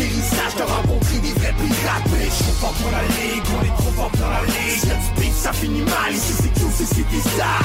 [0.00, 2.04] d'atterrissage, de rencontrer des vrais pirates.
[2.12, 4.84] Mais je suis fort pour la ligue, on est trop fort pour la ligue.
[4.84, 7.60] Y'a du beef, ça finit mal, ici c'est QC, c'est ça.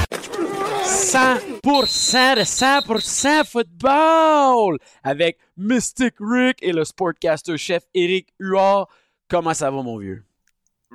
[1.62, 8.88] 100% de 100% football avec Mystic Rick et le sportcaster chef Eric Huard.
[9.28, 10.25] Comment ça va, mon vieux?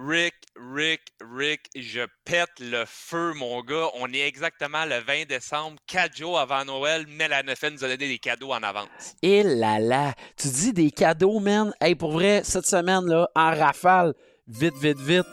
[0.07, 1.01] Rick, Rick,
[1.35, 3.87] Rick, je pète le feu, mon gars.
[3.99, 7.87] On est exactement le 20 décembre, 4 jours avant Noël, mais la NFL nous a
[7.87, 9.15] donné des cadeaux en avance.
[9.21, 11.71] Et là là, tu dis des cadeaux, man.
[11.79, 14.13] Hey, pour vrai, cette semaine, là, en rafale,
[14.47, 15.27] vite, vite, vite.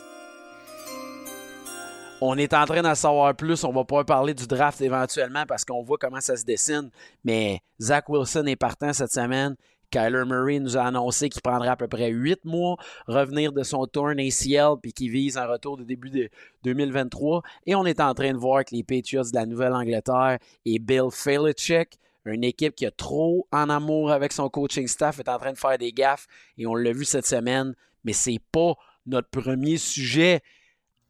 [2.20, 3.64] On est en train d'en savoir plus.
[3.64, 6.90] On va pouvoir parler du draft éventuellement parce qu'on voit comment ça se dessine.
[7.24, 9.54] Mais Zach Wilson est partant cette semaine.
[9.90, 13.86] Kyler Murray nous a annoncé qu'il prendrait à peu près 8 mois revenir de son
[13.86, 16.28] tourne ACL puis qu'il vise un retour de début de
[16.64, 17.42] 2023.
[17.66, 21.08] Et on est en train de voir que les Patriots de la Nouvelle-Angleterre et Bill
[21.24, 25.52] Belichick, une équipe qui a trop en amour avec son coaching staff, est en train
[25.52, 26.26] de faire des gaffes
[26.58, 27.74] et on l'a vu cette semaine.
[28.04, 28.74] Mais c'est pas
[29.06, 30.42] notre premier sujet.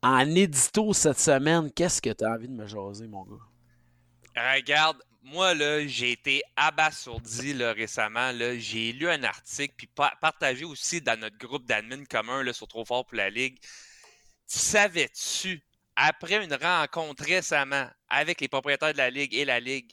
[0.02, 4.54] En édito cette semaine, qu'est-ce que tu as envie de me jaser, mon gars?
[4.54, 4.98] Regarde,
[5.28, 8.32] moi, là, j'ai été abasourdi là, récemment.
[8.32, 8.58] Là.
[8.58, 9.88] J'ai lu un article, puis
[10.20, 13.58] partagé aussi dans notre groupe d'admin commun là, sur Trop Fort pour la Ligue.
[14.50, 15.62] Tu savais-tu,
[15.96, 19.90] après une rencontre récemment avec les propriétaires de la Ligue et la Ligue,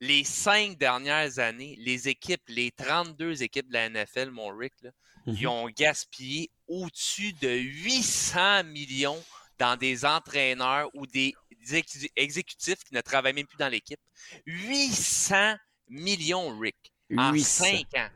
[0.00, 4.90] les cinq dernières années, les équipes, les 32 équipes de la NFL, mon Rick, là,
[5.26, 5.48] ils mhm.
[5.48, 9.22] ont gaspillé au-dessus de 800 millions
[9.58, 11.34] dans des entraîneurs ou des
[12.16, 14.00] exécutifs qui ne travaillent même plus dans l'équipe.
[14.46, 15.56] 800
[15.88, 18.08] millions, Rick, en 5 ans.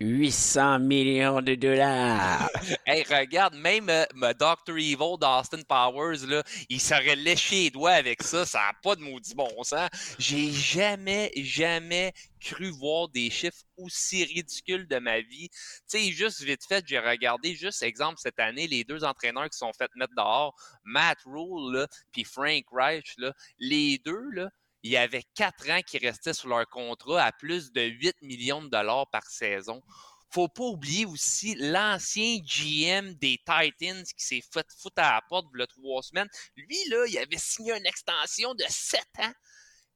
[0.00, 2.50] 800 millions de dollars.
[2.86, 4.76] hey, regarde, même euh, Dr.
[4.76, 8.44] Evil d'Austin Powers, là, il serait léché les doigts avec ça.
[8.44, 9.88] Ça n'a pas de maudit bon sens.
[10.18, 15.48] J'ai jamais, jamais cru voir des chiffres aussi ridicules de ma vie.
[15.48, 19.58] Tu sais, juste vite fait, j'ai regardé, juste exemple, cette année, les deux entraîneurs qui
[19.58, 24.50] sont fait mettre dehors, Matt Rule, puis Frank Reich, là, les deux, là,
[24.86, 28.62] il y avait quatre ans qui restaient sur leur contrat à plus de 8 millions
[28.62, 29.82] de dollars par saison.
[30.30, 35.46] Faut pas oublier aussi l'ancien GM des Titans qui s'est fait foutre à la porte
[35.54, 36.28] il y a trois semaines.
[36.54, 39.32] Lui, là, il avait signé une extension de 7 ans.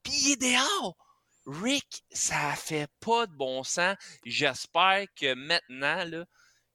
[0.03, 0.97] Puis il est dehors.
[1.45, 3.95] Rick, ça fait pas de bon sens.
[4.25, 6.25] J'espère que maintenant,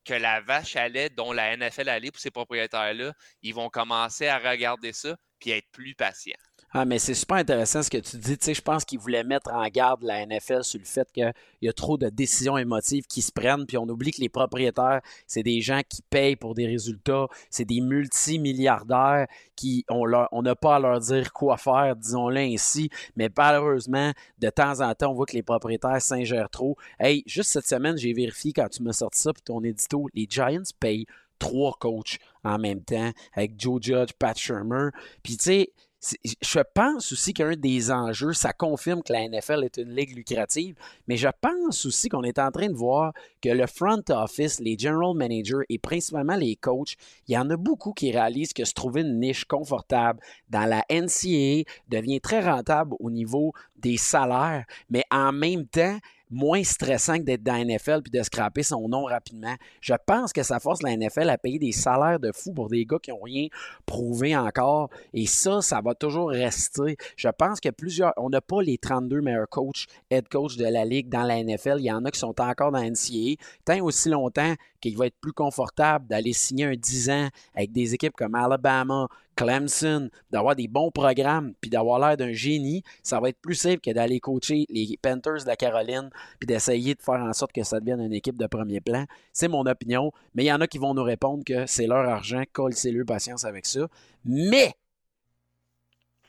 [0.05, 3.12] que la vache allait, dont la NFL allait pour ces propriétaires-là,
[3.43, 6.32] ils vont commencer à regarder ça puis être plus patients.
[6.78, 8.37] Ah, mais c'est super intéressant ce que tu dis.
[8.37, 11.32] Tu sais, je pense qu'ils voulaient mettre en garde la NFL sur le fait qu'il
[11.62, 15.00] y a trop de décisions émotives qui se prennent, puis on oublie que les propriétaires,
[15.26, 19.26] c'est des gens qui payent pour des résultats, c'est des multimilliardaires
[19.56, 24.50] qui on on n'a pas à leur dire quoi faire, disons-le ainsi, mais malheureusement, de
[24.50, 26.76] temps en temps, on voit que les propriétaires s'ingèrent trop.
[27.00, 30.26] Hey, juste cette semaine, j'ai vérifié quand tu m'as sorti ça, puis ton édito, les
[30.28, 31.06] Giants payent
[31.38, 34.91] trois coachs en même temps avec Joe Judge, Pat Shermer.
[35.22, 39.78] Puis tu sais, je pense aussi qu'un des enjeux, ça confirme que la NFL est
[39.78, 40.76] une ligue lucrative,
[41.08, 43.12] mais je pense aussi qu'on est en train de voir
[43.42, 46.96] que le front office, les general managers et principalement les coachs,
[47.26, 50.84] il y en a beaucoup qui réalisent que se trouver une niche confortable dans la
[50.90, 55.98] NCAA devient très rentable au niveau des salaires, mais en même temps,
[56.31, 59.54] moins stressant que d'être dans la NFL puis de scraper son nom rapidement.
[59.81, 62.84] Je pense que ça force la NFL à payer des salaires de fou pour des
[62.84, 63.48] gars qui n'ont rien
[63.84, 64.91] prouvé encore.
[65.14, 66.97] Et ça, ça va toujours rester.
[67.16, 68.12] Je pense que plusieurs.
[68.16, 71.76] On n'a pas les 32 meilleurs coachs, head coach de la Ligue dans la NFL.
[71.78, 73.37] Il y en a qui sont encore dans la NCAA.
[73.64, 74.54] Tant aussi longtemps
[74.91, 79.08] qu'il va être plus confortable d'aller signer un 10 ans avec des équipes comme Alabama,
[79.34, 83.80] Clemson, d'avoir des bons programmes, puis d'avoir l'air d'un génie, ça va être plus simple
[83.80, 86.08] que d'aller coacher les Panthers de la Caroline,
[86.38, 89.04] puis d'essayer de faire en sorte que ça devienne une équipe de premier plan.
[89.32, 92.08] C'est mon opinion, mais il y en a qui vont nous répondre que c'est leur
[92.08, 93.88] argent, leur patience avec ça.
[94.25, 94.72] Mais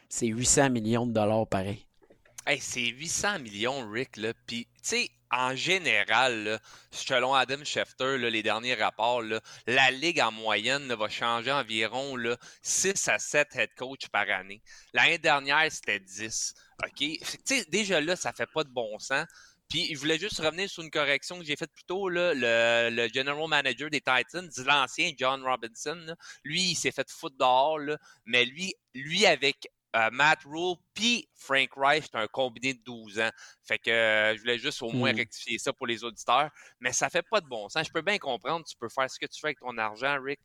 [0.10, 1.86] c'est 800 millions de dollars pareil.
[2.46, 4.34] Hey, c'est 800 millions, Rick, là.
[4.48, 6.60] Puis, tu sais, en général,
[6.92, 9.24] selon Adam Schefter, les derniers rapports,
[9.66, 12.16] la ligue en moyenne va changer environ
[12.62, 14.62] 6 à 7 head coach par année.
[14.94, 16.54] L'année dernière, c'était 10.
[16.84, 17.70] OK?
[17.70, 19.26] déjà là, ça fait pas de bon sens.
[19.70, 22.08] Puis je voulais juste revenir sur une correction que j'ai faite plus tôt.
[22.08, 27.80] le, general manager des Titans, l'ancien John Robinson, lui, il s'est fait foutre dehors,
[28.26, 33.20] mais lui, lui avec euh, Matt Rule puis Frank Reich, c'est un combiné de 12
[33.20, 33.30] ans.
[33.64, 35.18] Fait que euh, je voulais juste au moins hmm.
[35.18, 36.50] rectifier ça pour les auditeurs.
[36.80, 37.88] Mais ça fait pas de bon sens.
[37.88, 40.42] Je peux bien comprendre, tu peux faire ce que tu fais avec ton argent, Rick.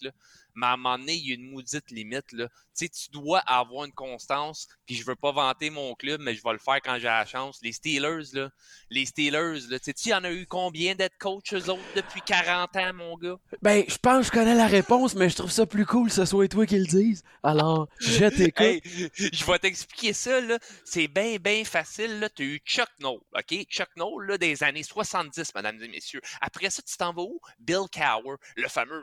[0.55, 2.33] Mais à un moment donné, il y a une maudite limite.
[2.33, 2.49] Là.
[2.49, 6.35] Tu sais, tu dois avoir une constance, puis je veux pas vanter mon club, mais
[6.35, 7.59] je vais le faire quand j'ai la chance.
[7.63, 8.51] Les Steelers, là,
[8.91, 12.23] les Steelers, là, tu sais, y en a eu combien d'être coach, eux autres, depuis
[12.23, 13.37] 40 ans, mon gars?
[13.61, 16.15] Ben, je pense que je connais la réponse, mais je trouve ça plus cool que
[16.15, 17.23] ce soit toi qui le dise.
[17.43, 18.61] Alors, je t'écoute.
[18.61, 18.83] Hey,
[19.15, 20.59] je vais t'expliquer ça, là.
[20.85, 22.29] C'est bien, bien facile, là.
[22.31, 23.67] Tu as eu Chuck Noll, OK?
[23.69, 26.21] Chuck Noll, là, des années 70, mesdames et messieurs.
[26.41, 27.41] Après ça, tu t'en vas où?
[27.59, 29.03] Bill Cower, le fameux...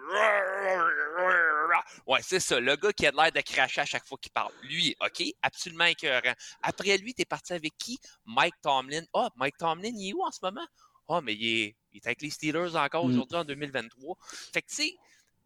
[2.08, 4.52] Ouais, c'est ça, le gars qui a l'air de cracher à chaque fois qu'il parle.
[4.64, 5.24] Lui, OK?
[5.42, 6.34] Absolument écœurant.
[6.62, 8.00] Après lui, t'es parti avec qui?
[8.26, 9.04] Mike Tomlin.
[9.14, 10.66] Ah, oh, Mike Tomlin, il est où en ce moment?
[10.72, 13.12] Ah, oh, mais il est, il est avec les Steelers encore Mm.
[13.12, 14.16] aujourd'hui en 2023.
[14.54, 14.98] Fait que, tu sais,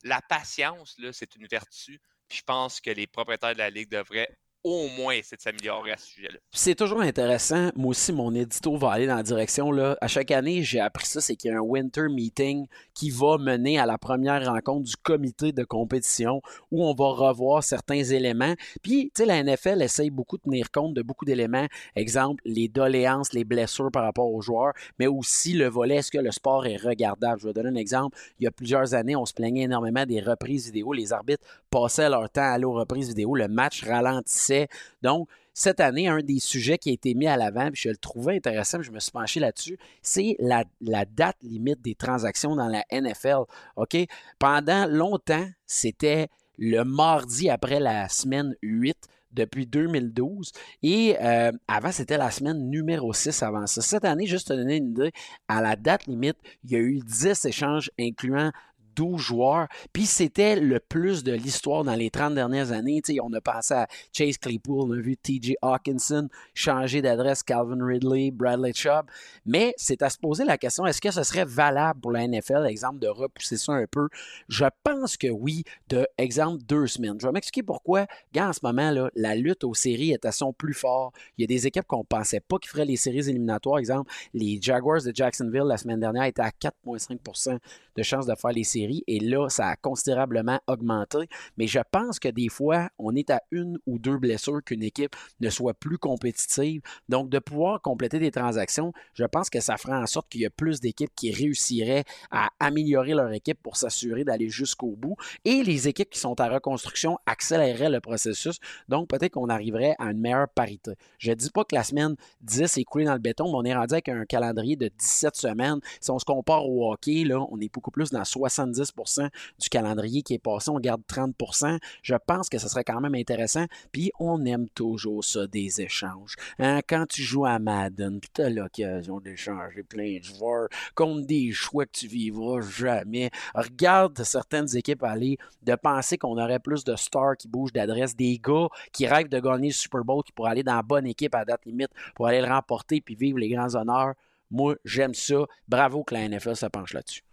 [0.04, 2.00] la patience, là, c'est une vertu.
[2.28, 4.30] Puis je pense que les propriétaires de la Ligue devraient
[4.64, 6.40] au moins essayer de s'améliorer à ce sujet-là.
[6.52, 7.70] C'est toujours intéressant.
[7.76, 9.72] Moi aussi, mon édito va aller dans la direction.
[9.72, 9.98] Là.
[10.00, 13.38] À chaque année, j'ai appris ça, c'est qu'il y a un winter meeting qui va
[13.38, 18.54] mener à la première rencontre du comité de compétition où on va revoir certains éléments.
[18.82, 21.68] Puis, tu sais, la NFL essaye beaucoup de tenir compte de beaucoup d'éléments.
[21.96, 26.20] Exemple, les doléances, les blessures par rapport aux joueurs, mais aussi le volet, est-ce que
[26.20, 27.42] le sport est regardable?
[27.42, 28.18] Je vais donner un exemple.
[28.40, 30.94] Il y a plusieurs années, on se plaignait énormément des reprises vidéo.
[30.94, 33.36] Les arbitres passaient leur temps à aller aux reprises vidéo.
[33.36, 34.53] Le match ralentissait.
[35.02, 37.98] Donc, cette année, un des sujets qui a été mis à l'avant, puis je le
[37.98, 40.66] trouvais intéressant, puis je me suis penché là-dessus, c'est la,
[41.06, 43.44] date limite des transactions dans la NFL.
[43.76, 43.96] OK?
[44.40, 46.28] Pendant longtemps, c'était
[46.58, 48.98] le mardi après la semaine 8
[49.32, 50.52] depuis 2012.
[50.82, 53.82] Et euh, avant, c'était la semaine numéro 6 avant ça.
[53.82, 55.12] Cette année, juste te donner une idée,
[55.48, 58.52] à la date limite, il y a eu 10 échanges incluant
[58.96, 59.68] 12 joueurs.
[59.92, 63.02] Puis c'était le plus de l'histoire dans les 30 dernières années.
[63.22, 68.32] On a pensé à Chase Claypool, on a vu TJ Hawkinson changer d'adresse, Calvin Ridley,
[68.32, 69.06] Bradley Chubb.
[69.46, 72.66] Mais c'est à se poser la question, est-ce que ce serait valable pour la NFL,
[72.68, 74.08] exemple, de repousser ça un peu?
[74.48, 77.18] Je pense que oui, de, exemple, deux semaines.
[77.20, 78.06] Je vais m'expliquer pourquoi.
[78.38, 81.12] En ce moment, la lutte aux séries est à son plus fort.
[81.38, 83.80] Il y a des équipes qu'on ne pensait pas qui feraient les séries éliminatoires.
[83.80, 87.60] Exemple, les Jaguars de Jacksonville, la semaine dernière, étaient à 4,5
[87.96, 91.30] de chances de faire les séries et là, ça a considérablement augmenté.
[91.58, 95.16] Mais je pense que des fois, on est à une ou deux blessures qu'une équipe
[95.40, 96.82] ne soit plus compétitive.
[97.10, 100.46] Donc, de pouvoir compléter des transactions, je pense que ça fera en sorte qu'il y
[100.46, 105.16] a plus d'équipes qui réussiraient à améliorer leur équipe pour s'assurer d'aller jusqu'au bout.
[105.46, 108.58] Et les équipes qui sont à reconstruction accéléreraient le processus.
[108.88, 110.94] Donc, peut-être qu'on arriverait à une meilleure parité.
[111.18, 113.64] Je ne dis pas que la semaine 10 est coulée dans le béton, mais on
[113.64, 115.80] est rendu avec un calendrier de 17 semaines.
[116.00, 120.22] Si on se compare au hockey, là, on est beaucoup plus dans 70% du calendrier
[120.22, 123.66] qui est passé, on garde 30% Je pense que ce serait quand même intéressant.
[123.92, 126.36] Puis on aime toujours ça, des échanges.
[126.60, 126.82] Hein?
[126.88, 131.86] Quand tu joues à Madden, tu as l'occasion d'échanger plein de joueurs contre des choix
[131.86, 133.30] que tu vivras jamais.
[133.54, 138.40] Regarde certaines équipes aller de penser qu'on aurait plus de stars qui bougent d'adresse, des
[138.40, 141.36] gars qui rêvent de gagner le Super Bowl, qui pourraient aller dans la bonne équipe
[141.36, 144.14] à date limite pour aller le remporter puis vivre les grands honneurs.
[144.52, 145.46] Moi, j'aime ça.
[145.68, 147.24] Bravo que la NFL se penche là-dessus.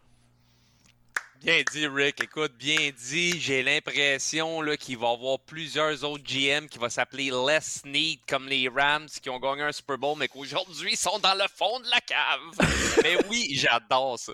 [1.43, 2.23] Bien dit, Rick.
[2.23, 3.41] Écoute, bien dit.
[3.41, 8.47] J'ai l'impression qu'il va y avoir plusieurs autres GM qui vont s'appeler Less Need, comme
[8.47, 11.87] les Rams qui ont gagné un Super Bowl, mais qu'aujourd'hui sont dans le fond de
[11.89, 12.69] la cave.
[13.03, 14.33] mais oui, j'adore ça.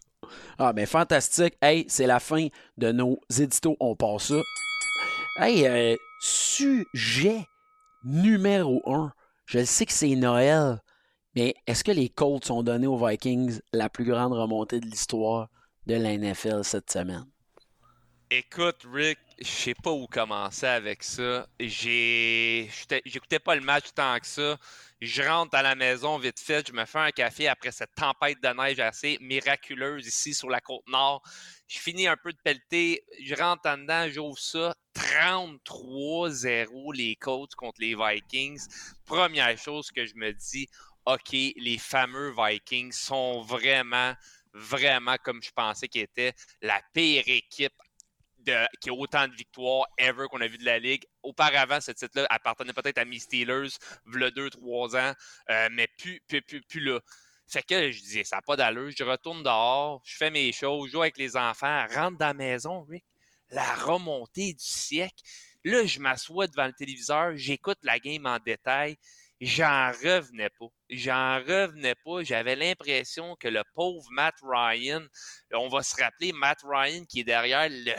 [0.59, 1.55] Ah, ben fantastique.
[1.63, 3.77] Hey, c'est la fin de nos éditos.
[3.79, 4.43] On passe ça.
[5.39, 7.47] Hey, euh, sujet
[8.03, 9.13] numéro un.
[9.45, 10.83] Je sais que c'est Noël,
[11.37, 15.51] mais est-ce que les Colts ont donné aux Vikings la plus grande remontée de l'histoire?
[15.87, 17.27] De la NFL cette semaine?
[18.29, 21.47] Écoute, Rick, je sais pas où commencer avec ça.
[21.61, 22.69] J'ai,
[23.05, 24.59] j'écoutais pas le match tant que ça.
[25.01, 28.43] Je rentre à la maison vite fait, je me fais un café après cette tempête
[28.43, 31.23] de neige assez miraculeuse ici sur la côte nord.
[31.69, 34.75] Je finis un peu de pelleter, je rentre en dedans, j'ouvre ça.
[34.97, 38.67] 33-0 les Colts contre les Vikings.
[39.05, 40.67] Première chose que je me dis,
[41.05, 44.15] OK, les fameux Vikings sont vraiment
[44.57, 46.33] vraiment comme je pensais qu'ils étaient
[46.63, 47.75] la pire équipe
[48.39, 51.05] de, qui a autant de victoires ever qu'on a vu de la Ligue.
[51.23, 55.15] Auparavant, ce titre-là appartenait peut-être à mes Steelers, v'là 2-3 ans,
[55.51, 57.01] euh, mais plus, plus, plus, plus là.
[57.49, 58.91] Fait que je disais, ça n'a pas d'allure.
[58.97, 62.35] Je retourne dehors, je fais mes choses, je joue avec les enfants, rentre dans la
[62.35, 63.05] maison, Rick.
[63.51, 65.23] La remontée du siècle.
[65.63, 68.97] Là, je m'assois devant le téléviseur, j'écoute la game en détail
[69.41, 70.67] j'en revenais pas.
[70.91, 72.23] J'en revenais pas.
[72.23, 75.03] J'avais l'impression que le pauvre Matt Ryan,
[75.53, 77.95] on va se rappeler Matt Ryan qui est derrière le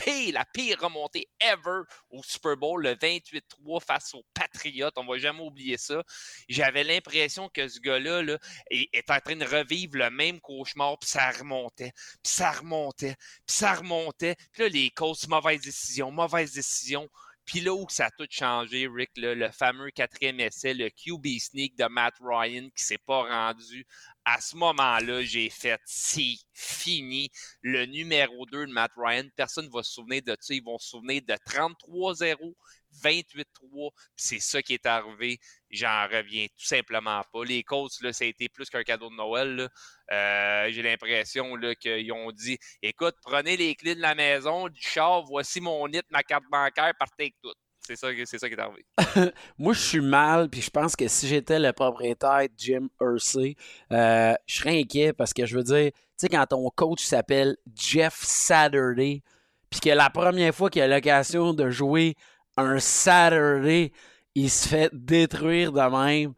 [0.00, 4.90] pire, la pire remontée ever au Super Bowl, le 28-3 face aux Patriots.
[4.96, 6.02] On va jamais oublier ça.
[6.48, 8.38] J'avais l'impression que ce gars-là là,
[8.70, 13.56] est, en train de revivre le même cauchemar, puis ça remontait, puis ça remontait, puis
[13.56, 14.36] ça remontait.
[14.52, 17.08] Puis là, les causes, mauvaise décision, mauvaise décision.
[17.50, 21.76] Puis là où ça a tout changé, Rick, le fameux quatrième essai, le QB sneak
[21.76, 23.84] de Matt Ryan qui s'est pas rendu
[24.24, 27.28] à ce moment-là, j'ai fait c'est fini.
[27.62, 30.54] Le numéro 2 de Matt Ryan, personne ne va se souvenir de ça.
[30.54, 32.54] Ils vont se souvenir de 33-0,
[33.02, 33.90] 28-3.
[34.16, 35.38] C'est ça qui est arrivé.
[35.70, 37.44] J'en reviens tout simplement pas.
[37.44, 39.68] Les Colts, là, ça a été plus qu'un cadeau de Noël.
[40.12, 45.22] Euh, j'ai l'impression qu'ils ont dit écoute, prenez les clés de la maison, du char,
[45.22, 47.54] voici mon nid, ma carte bancaire, partez avec tout.
[47.82, 48.84] C'est ça, ça qui est arrivé.
[49.58, 53.56] Moi, je suis mal, puis je pense que si j'étais le propriétaire Jim Hersey,
[53.90, 57.56] euh, je serais inquiet parce que je veux dire, tu sais, quand ton coach s'appelle
[57.74, 59.22] Jeff Saturday,
[59.70, 62.16] puis que la première fois qu'il a l'occasion de jouer
[62.56, 63.92] un Saturday,
[64.34, 66.34] il se fait détruire de même.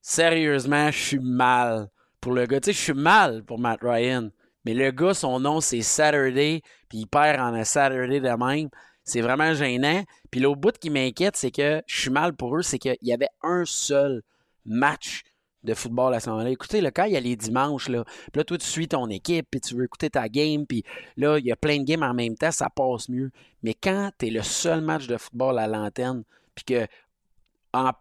[0.00, 1.88] Sérieusement, je suis mal
[2.20, 2.60] pour le gars.
[2.60, 4.30] Tu sais, je suis mal pour Matt Ryan.
[4.64, 8.68] Mais le gars, son nom, c'est Saturday, puis il perd en un Saturday de même.
[9.04, 10.02] C'est vraiment gênant.
[10.30, 13.12] Puis l'autre bout qui m'inquiète, c'est que je suis mal pour eux, c'est qu'il y
[13.12, 14.22] avait un seul
[14.64, 15.22] match
[15.64, 16.50] de football à ce moment-là.
[16.50, 18.04] Écoutez, le cas, il y a les dimanches, là.
[18.34, 20.84] Là, toi, tu suis ton équipe, puis tu veux écouter ta game, puis
[21.16, 23.30] là, il y a plein de games en même temps, ça passe mieux.
[23.62, 26.86] Mais quand tu es le seul match de football à l'antenne, puis que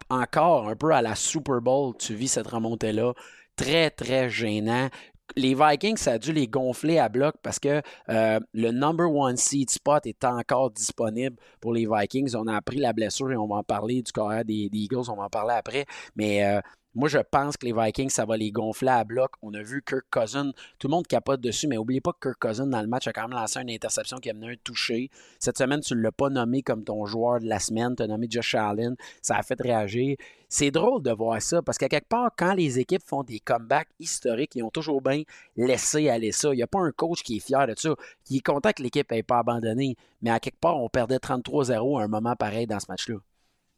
[0.10, 3.14] encore un peu à la Super Bowl, tu vis cette remontée-là,
[3.56, 4.90] très, très gênant
[5.36, 9.38] les Vikings, ça a dû les gonfler à bloc parce que euh, le number one
[9.38, 12.36] seed spot est encore disponible pour les Vikings.
[12.36, 15.16] On a appris la blessure et on va en parler du carrière des, Eagles, on
[15.16, 15.86] va en parler après.
[16.16, 16.62] Mais euh,
[16.96, 19.32] moi, je pense que les Vikings, ça va les gonfler à bloc.
[19.42, 22.38] On a vu Kirk Cousin, tout le monde capote dessus, mais n'oubliez pas que Kirk
[22.40, 25.10] Cousin, dans le match, a quand même lancé une interception qui a mené un touché.
[25.40, 28.08] Cette semaine, tu ne l'as pas nommé comme ton joueur de la semaine, tu as
[28.08, 28.96] nommé Josh Allen.
[29.24, 30.18] Ça a fait réagir.
[30.50, 33.90] C'est drôle de voir ça parce qu'à quelque part, quand les équipes font des comebacks
[34.00, 35.24] historiques, ils ont toujours bien
[35.56, 36.54] laissé aller ça.
[36.54, 38.84] Il n'y a pas un coach qui est fier de ça, qui est content que
[38.84, 39.96] l'équipe n'ait pas abandonné.
[40.22, 43.16] Mais à quelque part, on perdait 33-0 à un moment pareil dans ce match-là.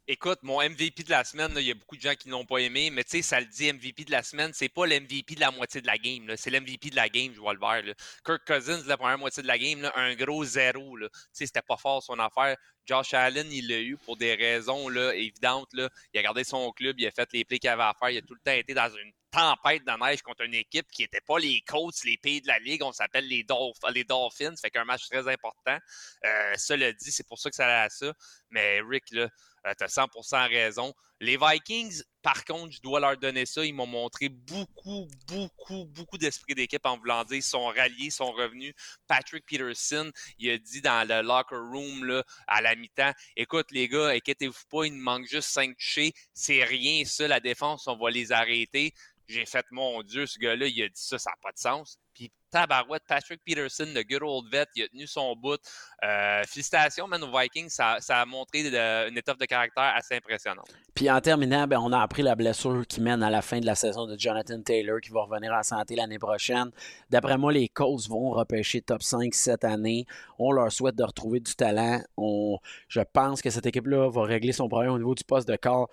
[0.08, 2.58] Écoute, mon MVP de la semaine, il y a beaucoup de gens qui n'ont pas
[2.58, 5.40] aimé, mais tu sais, ça le dit MVP de la semaine, c'est pas l'MVP de
[5.40, 7.82] la moitié de la game, c'est l'MVP de la game, je vois le vert.
[8.24, 10.96] Kirk Cousins, la première moitié de la game, un gros zéro.
[10.96, 12.56] Tu sais, c'était pas fort son affaire.
[12.84, 15.70] Josh Allen, il l'a eu pour des raisons évidentes.
[15.74, 18.10] Il a gardé son club, il a fait les plays qu'il avait à faire.
[18.10, 21.02] Il a tout le temps été dans une tempête de neige contre une équipe qui
[21.02, 22.84] n'était pas les Colts, les pays de la Ligue.
[22.84, 23.44] On s'appelle les,
[23.92, 24.54] les Dolphins.
[24.56, 25.78] Fait qu'un match très important.
[26.24, 28.14] Euh, cela dit, c'est pour ça que ça allait à ça.
[28.50, 29.28] Mais Rick, là,
[29.74, 30.94] tu as 100% raison.
[31.20, 33.64] Les Vikings, par contre, je dois leur donner ça.
[33.64, 37.36] Ils m'ont montré beaucoup, beaucoup, beaucoup d'esprit d'équipe en voulant dire.
[37.36, 38.74] Ils sont ralliés, ils sont revenus.
[39.06, 43.88] Patrick Peterson, il a dit dans le locker room là, à la mi-temps Écoute, les
[43.88, 46.12] gars, inquiétez-vous pas, il nous manque juste 5 touchés.
[46.34, 48.92] C'est rien, ça, la défense, on va les arrêter.
[49.28, 51.98] J'ai fait, mon Dieu, ce gars-là, il a dit ça, ça n'a pas de sens.
[52.16, 55.60] Puis tabarouette, Patrick Peterson, le good old vet, il a tenu son bout.
[56.02, 57.68] Euh, félicitations, man, aux Vikings.
[57.68, 60.66] Ça, a montré une étoffe de caractère assez impressionnante.
[60.94, 63.66] Puis en terminant, ben, on a appris la blessure qui mène à la fin de
[63.66, 66.70] la saison de Jonathan Taylor, qui va revenir en santé l'année prochaine.
[67.10, 70.06] D'après moi, les Colts vont repêcher top 5 cette année.
[70.38, 72.00] On leur souhaite de retrouver du talent.
[72.16, 72.58] On,
[72.88, 75.90] je pense que cette équipe-là va régler son problème au niveau du poste de corps.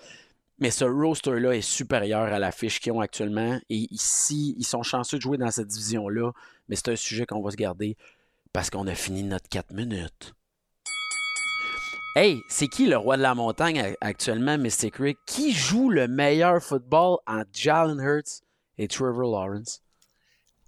[0.64, 3.60] Mais ce roster-là est supérieur à la fiche qu'ils ont actuellement.
[3.70, 6.32] Et ici, ils sont chanceux de jouer dans cette division-là.
[6.70, 7.98] Mais c'est un sujet qu'on va se garder
[8.54, 10.34] parce qu'on a fini notre 4 minutes.
[12.16, 15.18] Hey, c'est qui le roi de la montagne actuellement, Mystic Rick?
[15.26, 18.42] Qui joue le meilleur football entre Jalen Hurts
[18.78, 19.82] et Trevor Lawrence?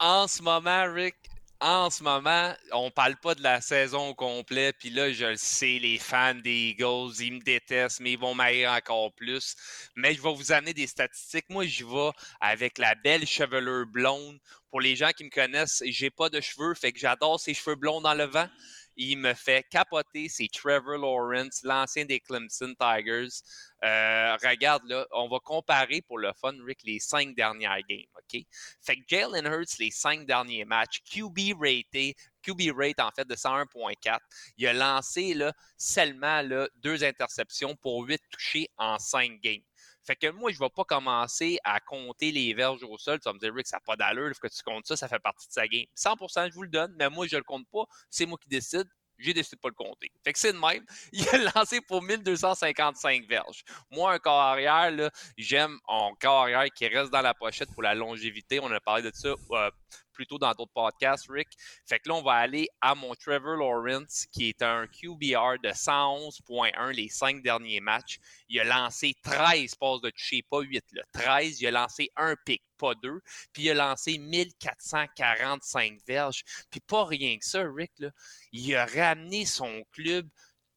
[0.01, 1.15] En ce moment, Rick,
[1.61, 5.37] en ce moment, on parle pas de la saison au complet, puis là, je le
[5.37, 9.55] sais, les fans des Eagles, ils me détestent, mais ils vont m'aïr encore plus.
[9.95, 11.49] Mais je vais vous amener des statistiques.
[11.49, 14.39] Moi, je vais avec la belle chevelure blonde.
[14.69, 17.75] Pour les gens qui me connaissent, j'ai pas de cheveux, fait que j'adore ces cheveux
[17.75, 18.49] blonds dans le vent
[18.97, 23.41] il me fait capoter, c'est Trevor Lawrence, l'ancien des Clemson Tigers.
[23.83, 28.41] Euh, regarde, on va comparer pour le fun, Rick, les cinq dernières games, OK?
[28.81, 33.35] Fait que Jalen Hurts, les cinq derniers matchs, QB raté, QB rate en fait de
[33.35, 34.19] 101.4.
[34.57, 36.41] Il a lancé là, seulement
[36.75, 39.61] deux interceptions pour huit touchés en cinq games.
[40.05, 43.19] Fait que moi, je ne vais pas commencer à compter les verges au sol.
[43.19, 44.31] Tu vas me dire, Rick, ça n'a pas d'allure.
[44.39, 45.85] que tu comptes ça, ça fait partie de sa game.
[45.95, 47.85] 100%, je vous le donne, mais moi, je ne le compte pas.
[48.09, 48.87] C'est moi qui décide.
[49.17, 50.11] J'ai décidé de pas le compter.
[50.23, 50.85] Fait que c'est de même.
[51.13, 53.63] Il a lancé pour 1255 verges.
[53.89, 57.95] Moi, un corps arrière, j'aime un corps arrière qui reste dans la pochette pour la
[57.95, 58.59] longévité.
[58.59, 59.71] On a parlé de ça euh,
[60.15, 61.49] plus tôt dans d'autres podcasts, Rick.
[61.85, 65.69] Fait que là, on va aller à mon Trevor Lawrence, qui est un QBR de
[65.69, 68.17] 111.1 les cinq derniers matchs.
[68.49, 71.03] Il a lancé 13 passes de toucher, pas 8, là.
[71.13, 71.61] 13.
[71.61, 73.21] Il a lancé un pic, pas deux.
[73.51, 76.43] Puis il a lancé 1445 verges.
[76.71, 78.09] Puis pas rien que ça, Rick, là.
[78.51, 80.27] Il a ramené son club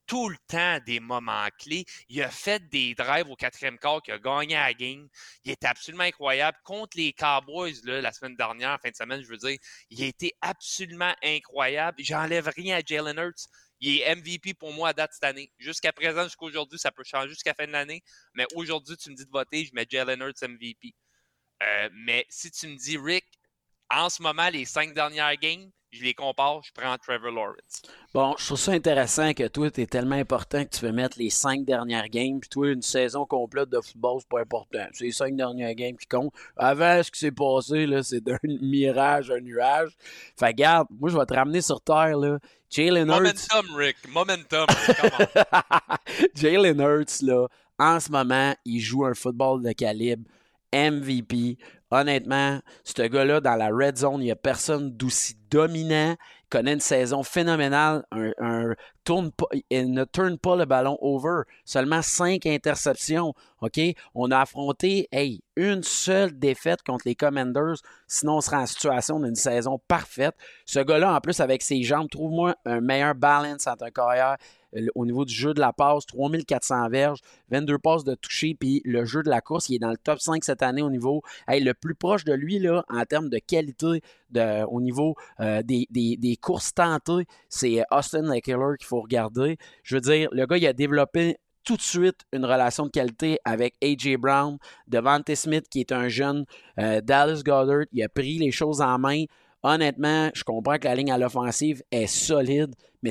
[0.08, 1.84] tout le temps des moments clés.
[2.08, 5.06] Il a fait des drives au quatrième quart, qui a gagné la game.
[5.44, 6.58] Il est absolument incroyable.
[6.64, 9.58] Contre les Cowboys, là, la semaine dernière, fin de semaine, je veux dire,
[9.90, 12.02] il été absolument incroyable.
[12.02, 13.48] J'enlève rien à Jalen Hurts.
[13.80, 15.52] Il est MVP pour moi à date cette année.
[15.58, 18.02] Jusqu'à présent, jusqu'à aujourd'hui, ça peut changer jusqu'à la fin de l'année.
[18.34, 20.94] Mais aujourd'hui, tu me dis de voter, je mets Jalen Hurts MVP.
[21.62, 23.26] Euh, mais si tu me dis, Rick,
[23.90, 27.82] en ce moment, les cinq dernières games, je les compare, je prends Trevor Lawrence.
[28.12, 31.18] Bon, je trouve ça intéressant que toi, tu es tellement important que tu veux mettre
[31.18, 34.86] les cinq dernières games, puis toi, une saison complète de football, c'est pas important.
[34.92, 36.32] C'est les cinq dernières games qui comptent.
[36.56, 39.90] Avant, ce qui s'est passé, là, c'est d'un mirage, un nuage.
[40.38, 42.38] Fait garde, moi, je vais te ramener sur terre, là.
[42.70, 43.22] Jalen Hurts.
[43.22, 43.96] Momentum, Rick.
[44.08, 44.66] Momentum.
[46.34, 47.46] Jalen Hurts, là,
[47.78, 50.24] en ce moment, il joue un football de calibre
[50.72, 51.56] MVP
[51.90, 56.16] honnêtement, ce gars-là, dans la red zone, il n'y a personne d'aussi dominant.
[56.44, 58.04] Il connaît une saison phénoménale.
[58.12, 58.74] Un,
[59.70, 61.42] il ne tourne pas le ballon over.
[61.64, 63.34] Seulement cinq interceptions.
[64.14, 67.76] On a affronté hey, une seule défaite contre les Commanders.
[68.06, 70.34] Sinon, on sera en situation d'une saison parfaite.
[70.66, 74.36] Ce gars-là, en plus, avec ses jambes, trouve-moi un meilleur balance entre un carrière
[74.94, 77.20] au niveau du jeu de la passe, 3400 verges,
[77.50, 80.20] 22 passes de toucher, puis le jeu de la course, il est dans le top
[80.20, 84.02] 5 cette année au niveau, le plus proche de lui là, en termes de qualité
[84.30, 89.56] de, au niveau euh, des, des, courses tentées, c'est Austin Eckler qu'il faut regarder.
[89.82, 93.38] Je veux dire, le gars, il a développé tout de suite une relation de qualité
[93.44, 94.16] avec A.J.
[94.16, 94.56] Brown,
[94.86, 96.44] Devante Smith, qui est un jeune
[96.78, 97.84] euh, Dallas Goddard.
[97.92, 99.24] Il a pris les choses en main.
[99.62, 103.10] Honnêtement, je comprends que la ligne à l'offensive est solide, mais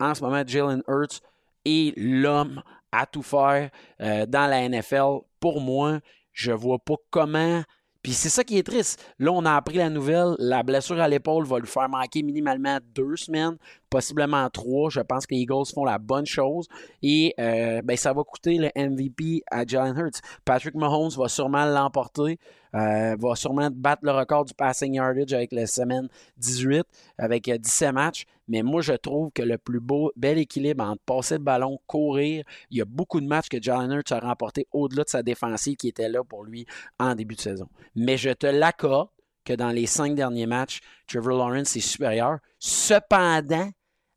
[0.00, 1.20] en ce moment, Jalen Hurts
[1.64, 2.62] est l'homme
[2.92, 5.20] à tout faire euh, dans la NFL.
[5.40, 6.00] Pour moi,
[6.32, 7.62] je vois pas comment.
[8.02, 9.04] Puis c'est ça qui est triste.
[9.18, 10.36] Là, on a appris la nouvelle.
[10.38, 13.56] La blessure à l'épaule va lui faire manquer minimalement deux semaines
[13.90, 14.90] possiblement trois.
[14.90, 16.66] Je pense que les Eagles font la bonne chose
[17.02, 20.20] et euh, ben, ça va coûter le MVP à Jalen Hurts.
[20.44, 22.38] Patrick Mahomes va sûrement l'emporter,
[22.74, 26.86] euh, va sûrement battre le record du passing yardage avec la semaine 18
[27.18, 28.26] avec 17 euh, matchs.
[28.48, 32.44] Mais moi, je trouve que le plus beau, bel équilibre entre passer le ballon, courir,
[32.70, 35.76] il y a beaucoup de matchs que Jalen Hurts a remporté au-delà de sa défensive
[35.76, 36.66] qui était là pour lui
[37.00, 37.68] en début de saison.
[37.96, 39.08] Mais je te l'accorde
[39.46, 42.38] que dans les cinq derniers matchs, Trevor Lawrence est supérieur.
[42.58, 43.70] Cependant,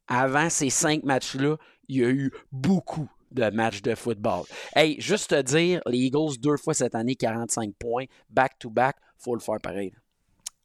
[0.07, 1.55] avant ces cinq matchs-là,
[1.87, 4.43] il y a eu beaucoup de matchs de football.
[4.75, 9.35] Hey, juste te dire, les Eagles, deux fois cette année, 45 points, back-to-back, il faut
[9.35, 9.93] le faire pareil.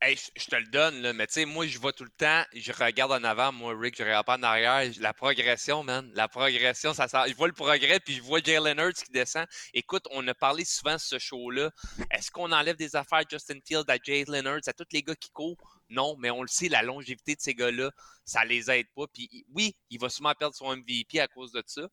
[0.06, 2.72] Je te le donne, là, mais tu sais, moi, je vois tout le temps, je
[2.72, 4.90] regarde en avant, moi, Rick, je regarde pas en arrière.
[4.98, 7.26] La progression, man, la progression, ça sert.
[7.28, 9.46] Je vois le progrès, puis je vois Jalen Hurts qui descend.
[9.72, 11.70] Écoute, on a parlé souvent de ce show-là.
[12.10, 15.30] Est-ce qu'on enlève des affaires Justin Field, à Jalen Hurts, à tous les gars qui
[15.30, 15.56] courent?
[15.88, 17.90] Non, mais on le sait, la longévité de ces gars-là,
[18.24, 19.06] ça les aide pas.
[19.06, 21.88] Puis oui, il va sûrement perdre son MVP à cause de ça.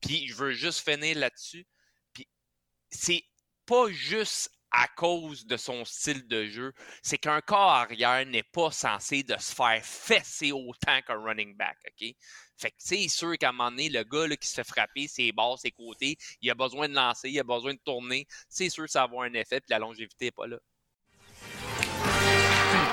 [0.00, 1.66] Puis je veux juste finir là-dessus.
[2.12, 2.28] Puis
[2.90, 3.24] c'est
[3.66, 8.70] pas juste à cause de son style de jeu, c'est qu'un corps arrière n'est pas
[8.70, 12.14] censé de se faire fesser autant qu'un running back, OK?
[12.56, 15.32] Fait que c'est sûr qu'à un moment donné, le gars qui se fait frapper, ses
[15.32, 18.26] bords, ses côtés, il a besoin de lancer, il a besoin de tourner.
[18.48, 20.58] C'est sûr que ça va avoir un effet, puis la longévité n'est pas là.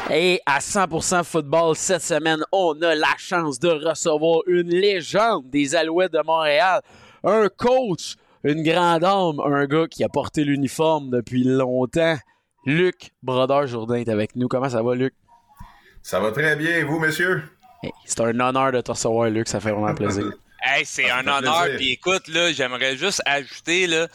[0.09, 5.75] Et à 100% football cette semaine, on a la chance de recevoir une légende des
[5.75, 6.81] Alouettes de Montréal,
[7.23, 8.15] un coach,
[8.47, 12.17] une grande âme, un gars qui a porté l'uniforme depuis longtemps.
[12.65, 14.47] Luc Brodeur-Jourdain est avec nous.
[14.47, 15.13] Comment ça va, Luc?
[16.01, 17.43] Ça va très bien, et vous, monsieur?
[18.05, 19.47] c'est un honneur de te recevoir, Luc.
[19.47, 20.31] Ça fait vraiment plaisir.
[20.63, 21.67] hey, c'est un honneur.
[21.75, 24.07] Puis écoute, là, j'aimerais juste ajouter, là,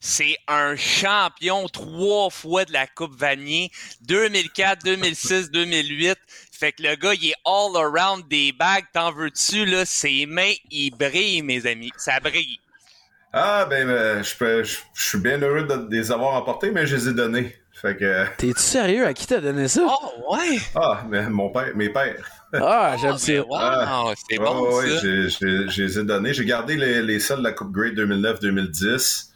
[0.00, 3.70] c'est un champion trois fois de la Coupe Vanier,
[4.02, 6.16] 2004, 2006, 2008.
[6.52, 8.84] Fait que le gars, il est all around des bagues.
[8.92, 9.84] T'en veux-tu, là?
[9.84, 11.90] Ses mains, ils brillent, mes amis.
[11.96, 12.60] Ça brille.
[13.32, 17.08] Ah, ben, ben je, je, suis bien heureux de, les avoir emportés, mais je les
[17.08, 17.56] ai donnés.
[17.72, 18.24] Fait que...
[18.38, 19.06] T'es-tu sérieux?
[19.06, 19.82] À qui t'as donné ça?
[19.86, 20.58] Oh, ouais!
[20.74, 22.28] Ah, mais mon père, mes pères.
[22.54, 23.32] Ah, j'aime oh, ça.
[23.32, 25.00] Wow, ah, c'est bon, ouais, ça.
[25.02, 26.32] je les ai donnés.
[26.34, 29.28] J'ai gardé les, les seuls de la Coupe Grade 2009-2010.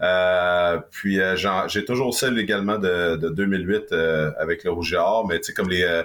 [0.00, 1.36] Euh, puis euh,
[1.68, 5.52] j'ai toujours celle également de, 2008 euh, avec le Rouge et Or, mais tu sais
[5.54, 6.02] comme les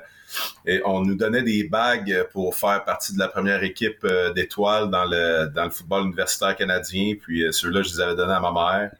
[0.85, 5.47] on nous donnait des bagues pour faire partie de la première équipe d'étoiles dans le
[5.47, 8.91] dans le football universitaire canadien, puis ceux-là je les avais donnés à ma mère.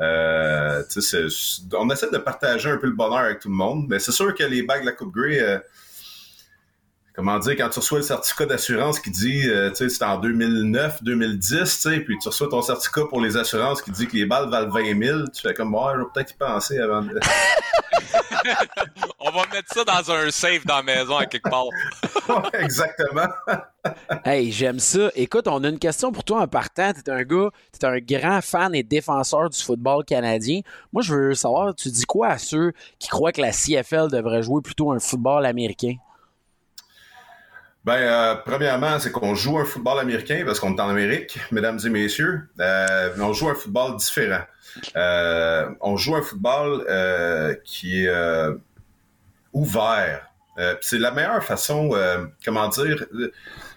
[0.00, 0.82] Euh,
[1.72, 4.34] on essaie de partager un peu le bonheur avec tout le monde, mais c'est sûr
[4.34, 5.58] que les bagues de la Coupe Grey, euh,
[7.18, 10.18] comment dire, quand tu reçois le certificat d'assurance qui dit, euh, tu sais, c'est en
[10.18, 14.16] 2009, 2010, tu sais, puis tu reçois ton certificat pour les assurances qui dit que
[14.16, 17.02] les balles valent 20 000, tu fais comme, moi, je vais peut-être y penser avant
[17.02, 17.18] de...
[19.18, 21.66] On va mettre ça dans un safe dans la maison à quelque part.
[22.52, 23.26] Exactement.
[24.24, 25.10] hey, j'aime ça.
[25.16, 26.92] Écoute, on a une question pour toi en partant.
[26.92, 30.60] Tu es un gars, tu es un grand fan et défenseur du football canadien.
[30.92, 34.44] Moi, je veux savoir, tu dis quoi à ceux qui croient que la CFL devrait
[34.44, 35.96] jouer plutôt un football américain?
[37.88, 41.78] Ben, euh, premièrement, c'est qu'on joue un football américain parce qu'on est en Amérique, mesdames
[41.82, 42.42] et messieurs.
[42.60, 44.42] Euh, on joue un football différent.
[44.94, 46.84] Euh, on joue un football
[47.64, 48.10] qui est
[49.54, 50.30] ouvert.
[50.82, 51.98] c'est la meilleure façon,
[52.44, 53.06] comment dire.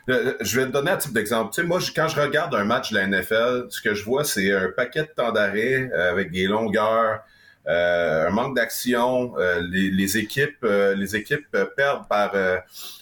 [0.09, 1.53] je vais te donner un type d'exemple.
[1.53, 4.25] Tu sais, moi, quand je regarde un match de la NFL, ce que je vois,
[4.25, 7.21] c'est un paquet de temps d'arrêt avec des longueurs,
[7.67, 9.33] un manque d'action.
[9.69, 12.33] les, équipes, les équipes perdent par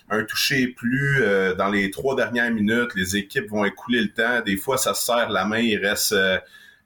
[0.10, 4.42] un toucher plus euh, dans les trois dernières minutes, les équipes vont écouler le temps.
[4.42, 6.38] Des fois, ça se serre la main, il reste euh,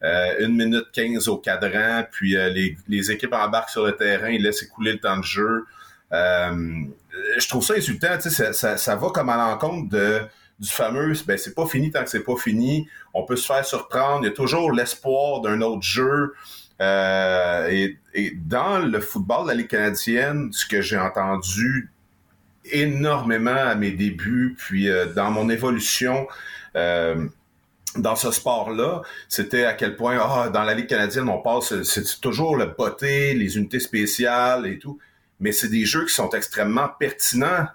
[0.03, 4.43] euh, une minute quinze au cadran, puis les, les, équipes embarquent sur le terrain, ils
[4.43, 5.65] laissent écouler le temps de jeu.
[6.11, 10.21] je trouve ça insultant, tu sais, ça, ça, va comme à l'encontre de
[10.59, 12.87] du fameux, ben c'est pas fini tant que c'est pas fini.
[13.13, 14.19] On peut se faire surprendre.
[14.23, 16.33] Il y a toujours l'espoir d'un autre jeu.
[17.69, 21.93] Et, et, dans le football de la Ligue canadienne, ce que j'ai entendu
[22.71, 26.27] énormément à mes débuts, puis euh, dans mon évolution
[26.75, 27.27] euh,
[27.97, 32.21] dans ce sport-là, c'était à quel point, ah, dans la Ligue canadienne, on passe, c'est
[32.21, 34.97] toujours le botté, les unités spéciales et tout,
[35.39, 37.67] mais c'est des jeux qui sont extrêmement pertinents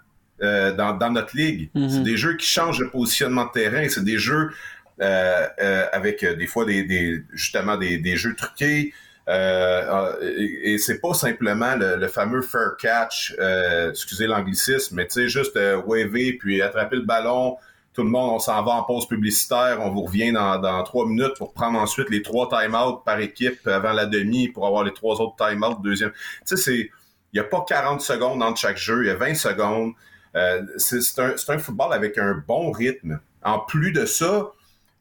[0.42, 1.70] euh, dans, dans, notre ligue.
[1.74, 1.90] Mm-hmm.
[1.90, 4.50] C'est des jeux qui changent le positionnement de terrain, c'est des jeux
[5.00, 8.92] avec des fois des, justement des, jeux truqués,
[9.28, 15.28] euh, et, c'est pas simplement le, fameux fair catch, euh, excusez l'anglicisme, mais tu sais,
[15.28, 17.56] juste euh, waver puis attraper le ballon.
[17.92, 21.34] Tout le monde, on s'en va en pause publicitaire, on vous revient dans, trois minutes
[21.36, 25.20] pour prendre ensuite les trois time-out par équipe avant la demi pour avoir les trois
[25.20, 26.12] autres time-out deuxième.
[26.12, 26.90] Tu sais, c'est,
[27.32, 29.92] il n'y a pas 40 secondes entre chaque jeu, il y a 20 secondes.
[30.36, 33.20] Euh, c'est, un, c'est un football avec un bon rythme.
[33.42, 34.52] En plus de ça,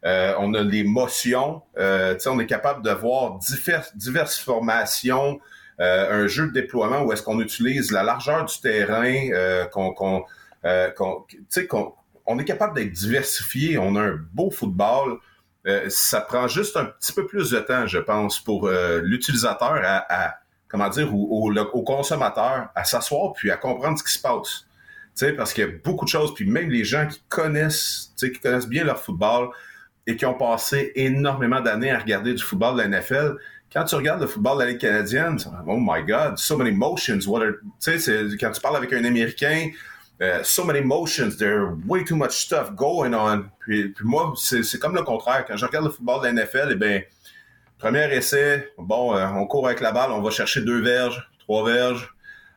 [0.05, 1.61] euh, on a les motions.
[1.77, 3.39] Euh, on est capable de voir
[3.95, 5.39] diverses formations.
[5.79, 9.93] Euh, un jeu de déploiement où est-ce qu'on utilise la largeur du terrain, euh, qu'on,
[9.93, 10.25] qu'on,
[10.97, 11.93] qu'on,
[12.25, 13.77] on est capable d'être diversifié.
[13.77, 15.19] On a un beau football.
[15.89, 20.35] ça prend juste un petit peu plus de temps, je pense, pour l'utilisateur à,
[20.67, 24.65] comment dire, ou, au consommateur à s'asseoir puis à comprendre ce qui se passe.
[25.35, 28.67] parce qu'il y a beaucoup de choses, puis même les gens qui connaissent, qui connaissent
[28.67, 29.49] bien leur football,
[30.07, 33.35] et qui ont passé énormément d'années à regarder du football de la NFL,
[33.71, 37.27] quand tu regardes le football de la Ligue canadienne, oh my God, so many motions.
[37.27, 37.41] What
[37.79, 37.97] sais,
[38.39, 39.69] quand tu parles avec un Américain,
[40.21, 43.49] uh, so many motions, there's way too much stuff going on.
[43.59, 45.45] Puis, puis moi, c'est comme le contraire.
[45.45, 47.01] Quand je regarde le football de la NFL, eh bien,
[47.77, 51.65] premier essai, bon, euh, on court avec la balle, on va chercher deux verges, trois
[51.65, 52.09] verges.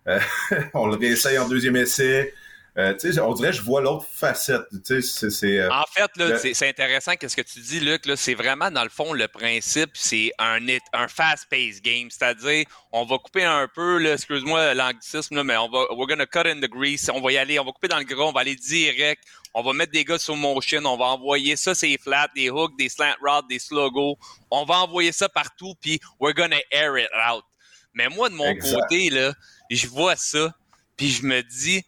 [0.07, 0.21] Euh,
[0.75, 2.33] on le réessaye en deuxième essai.
[2.81, 4.63] Euh, on dirait que je vois l'autre facette.
[4.91, 8.03] Euh, en fait, c'est intéressant ce que tu dis, Luc.
[8.17, 10.59] C'est vraiment, dans le fond, le principe, c'est un,
[10.93, 12.09] un fast-paced game.
[12.11, 16.61] C'est-à-dire, on va couper un peu, excuse-moi l'anglicisme, mais on va we're gonna cut in
[16.61, 17.11] the grease.
[17.13, 19.23] On va y aller, on va couper dans le gros, on va aller direct.
[19.53, 22.79] On va mettre des gars sur motion, on va envoyer ça, c'est flat, des hooks,
[22.79, 24.17] des slant rods, des slogos.
[24.51, 27.45] On va envoyer ça partout, puis we're gonna air it out.
[27.93, 29.35] Mais moi, de mon côté, là,
[29.71, 30.55] je vois ça,
[30.97, 31.85] puis je me dis,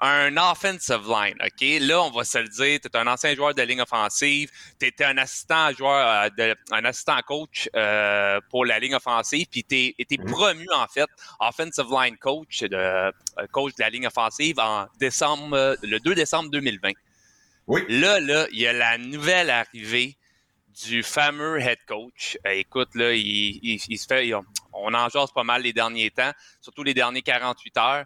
[0.00, 1.80] un offensive line, OK?
[1.80, 4.86] Là, on va se le dire, tu es un ancien joueur de ligne offensive, tu
[4.86, 9.64] étais un assistant joueur, euh, de, un assistant coach euh, pour la ligne offensive, puis
[9.64, 10.30] tu es, mhm.
[10.30, 11.08] promu, en fait,
[11.40, 13.10] offensive line coach, de, euh,
[13.52, 16.92] coach de la ligne offensive en décembre, le 2 décembre 2020.
[17.66, 17.84] Oui.
[17.88, 20.16] Là, là, il y a la nouvelle arrivée
[20.84, 22.38] du fameux head coach.
[22.44, 24.30] écoute, là, il, il, se fait,
[24.74, 28.04] on en jase pas mal les derniers temps, surtout les derniers 48 heures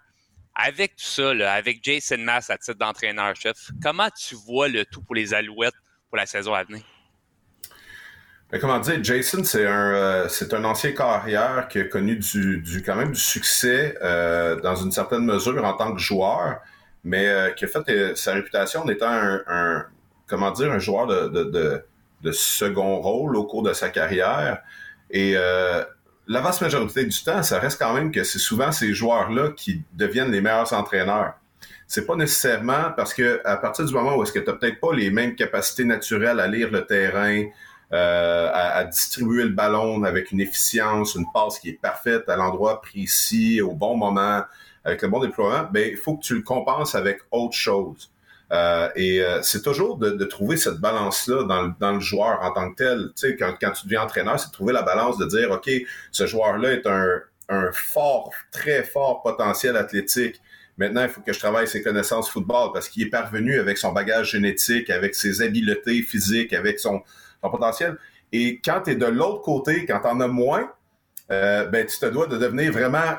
[0.54, 5.14] avec tout ça, avec Jason Mass à titre d'entraîneur-chef, comment tu vois le tout pour
[5.14, 5.74] les Alouettes
[6.08, 6.82] pour la saison à venir?
[8.50, 12.96] Ben, comment dire, Jason, c'est un, euh, un ancien carrière qui a connu du, quand
[12.96, 16.58] même du succès euh, dans une certaine mesure en tant que joueur,
[17.04, 19.86] mais euh, qui a fait sa réputation en étant un,
[20.26, 21.84] comment dire, un joueur de, de,
[22.22, 24.58] de, second rôle au cours de sa carrière.
[25.10, 25.36] Et
[26.31, 29.83] la vaste majorité du temps, ça reste quand même que c'est souvent ces joueurs-là qui
[29.95, 31.35] deviennent les meilleurs entraîneurs.
[31.88, 34.79] C'est pas nécessairement parce que à partir du moment où est-ce que tu n'as peut-être
[34.79, 37.47] pas les mêmes capacités naturelles à lire le terrain,
[37.90, 43.61] à, distribuer le ballon avec une efficience, une passe qui est parfaite à l'endroit précis,
[43.61, 44.43] au bon moment,
[44.85, 48.10] avec le bon déploiement, ben il faut que tu le compenses avec autre chose.
[48.52, 52.52] Euh, et euh, c'est toujours de, de, trouver cette balance-là dans, dans, le joueur en
[52.52, 53.12] tant que tel.
[53.14, 55.70] Tu sais, quand, quand tu deviens entraîneur, c'est de trouver la balance de dire, OK,
[56.10, 60.40] ce joueur-là est un, un fort, très fort potentiel athlétique.
[60.78, 63.92] Maintenant, il faut que je travaille ses connaissances football parce qu'il est parvenu avec son
[63.92, 67.02] bagage génétique, avec ses habiletés physiques, avec son,
[67.42, 67.98] son potentiel.
[68.32, 70.72] Et quand tu es de l'autre côté, quand tu en as moins,
[71.30, 73.18] euh, ben, tu te dois de devenir vraiment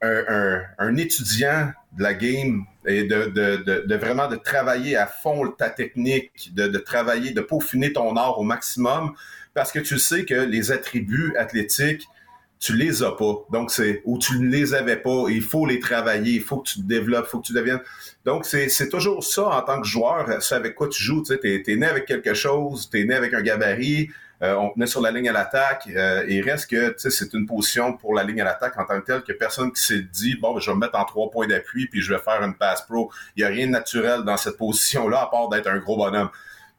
[0.00, 5.06] un, un, un étudiant de la game et de, de, de, vraiment de travailler à
[5.06, 9.12] fond ta technique, de, travailler, de peaufiner ton art au maximum,
[9.54, 12.08] parce que tu sais que les attributs athlétiques,
[12.58, 13.44] tu les as pas.
[13.50, 16.68] Donc, c'est, ou tu ne les avais pas, il faut les travailler, il faut que
[16.68, 17.80] tu te développes, il faut que tu deviennes.
[18.24, 21.22] Donc, c'est, toujours ça en tant que joueur, c'est avec quoi tu joues.
[21.22, 24.10] Tu sais, t'es, es né avec quelque chose, t'es né avec un gabarit,
[24.42, 25.88] on tenait sur la ligne à l'attaque.
[25.88, 29.06] Euh, et reste que c'est une position pour la ligne à l'attaque en tant que
[29.06, 31.46] telle que personne qui s'est dit bon, ben, je vais me mettre en trois points
[31.46, 33.12] d'appui puis je vais faire une passe pro.
[33.36, 36.30] Il n'y a rien de naturel dans cette position-là à part d'être un gros bonhomme.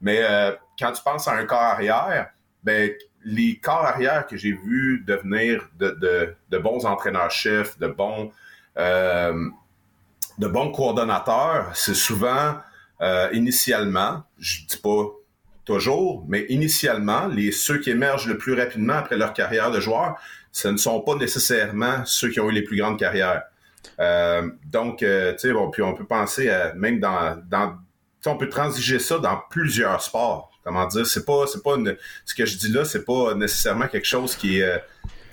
[0.02, 2.32] Mais euh, quand tu penses à un corps arrière,
[2.65, 2.91] ben
[3.23, 8.32] les corps arrière que j'ai vus devenir de, bons entraîneurs-chefs, de bons
[8.76, 12.58] de bons coordonnateurs, c'est souvent
[13.32, 15.06] initialement, je dis pas
[15.65, 20.15] toujours, mais initialement, les ceux qui émergent le plus rapidement après leur carrière de joueur,
[20.52, 23.43] ce ne sont pas nécessairement ceux qui ont eu les plus grandes carrières.
[23.99, 27.76] Euh, donc, euh, tu sais, bon, puis on peut penser à, même dans, dans
[28.26, 30.49] on peut transiger ça dans plusieurs sports.
[30.63, 31.76] Comment dire, c'est pas, c'est pas
[32.26, 34.78] ce que je dis là, c'est pas nécessairement quelque chose qui est, euh,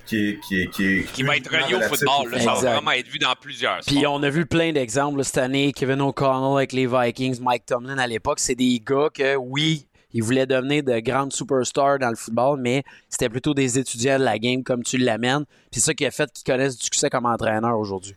[0.05, 2.33] qui, qui, qui, qui va être relié au football.
[2.33, 3.79] Là, ça va vraiment être vu dans plusieurs.
[3.87, 5.73] Puis on a vu plein d'exemples cette année.
[5.73, 10.23] Kevin O'Connell avec les Vikings, Mike Tomlin à l'époque, c'est des gars que oui, ils
[10.23, 14.39] voulaient devenir de grandes superstars dans le football, mais c'était plutôt des étudiants de la
[14.39, 15.45] game comme tu l'amènes.
[15.71, 18.17] C'est ça qui a fait qu'ils connaissent du succès comme entraîneur aujourd'hui.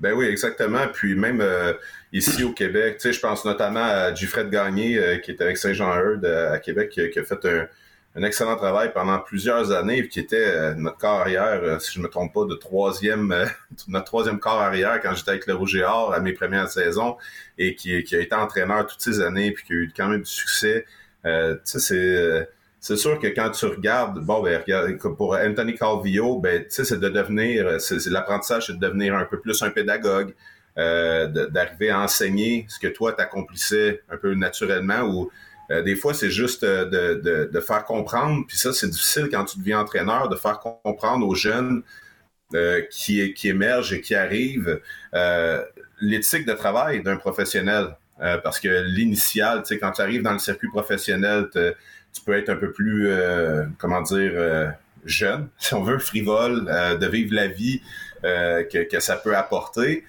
[0.00, 0.86] Ben oui, exactement.
[0.92, 1.72] Puis même euh,
[2.12, 6.52] ici au Québec, je pense notamment à Gifred Gagné, euh, qui est avec Saint-Jean-Eudes euh,
[6.52, 7.46] à Québec, qui, a fait
[8.16, 12.32] un, excellent travail pendant plusieurs années, qui était notre corps arrière, si je me trompe
[12.34, 13.34] pas, de troisième,
[13.88, 17.16] notre troisième corps arrière quand j'étais avec le Rouge et Or à mes premières saisons,
[17.56, 20.22] et qui, qui, a été entraîneur toutes ces années, puis qui a eu quand même
[20.22, 20.84] du succès.
[21.26, 22.48] Euh, c'est
[22.80, 27.08] c'est sûr que quand tu regardes, bon, ben, regarde, pour Anthony Calvillo, ben, c'est de
[27.08, 30.34] devenir, c'est l'apprentissage, c'est de devenir un peu plus un pédagogue,
[30.76, 35.30] euh, d'arriver à enseigner ce que toi t'accomplissais un peu naturellement ou
[35.70, 39.44] euh, des fois c'est juste de, de, de, faire comprendre, puis ça c'est difficile quand
[39.44, 41.84] tu deviens entraîneur, de faire comprendre aux jeunes
[42.54, 44.80] euh, qui, qui émergent et qui arrivent
[46.00, 47.96] l'éthique de travail d'un professionnel.
[48.24, 52.36] Euh, parce que l'initial, tu sais, quand tu arrives dans le circuit professionnel, tu peux
[52.36, 54.68] être un peu plus, euh, comment dire, euh,
[55.04, 56.64] jeune, si on veut, frivole,
[56.98, 57.82] de vivre la vie
[58.22, 60.04] que, que, ça peut apporter.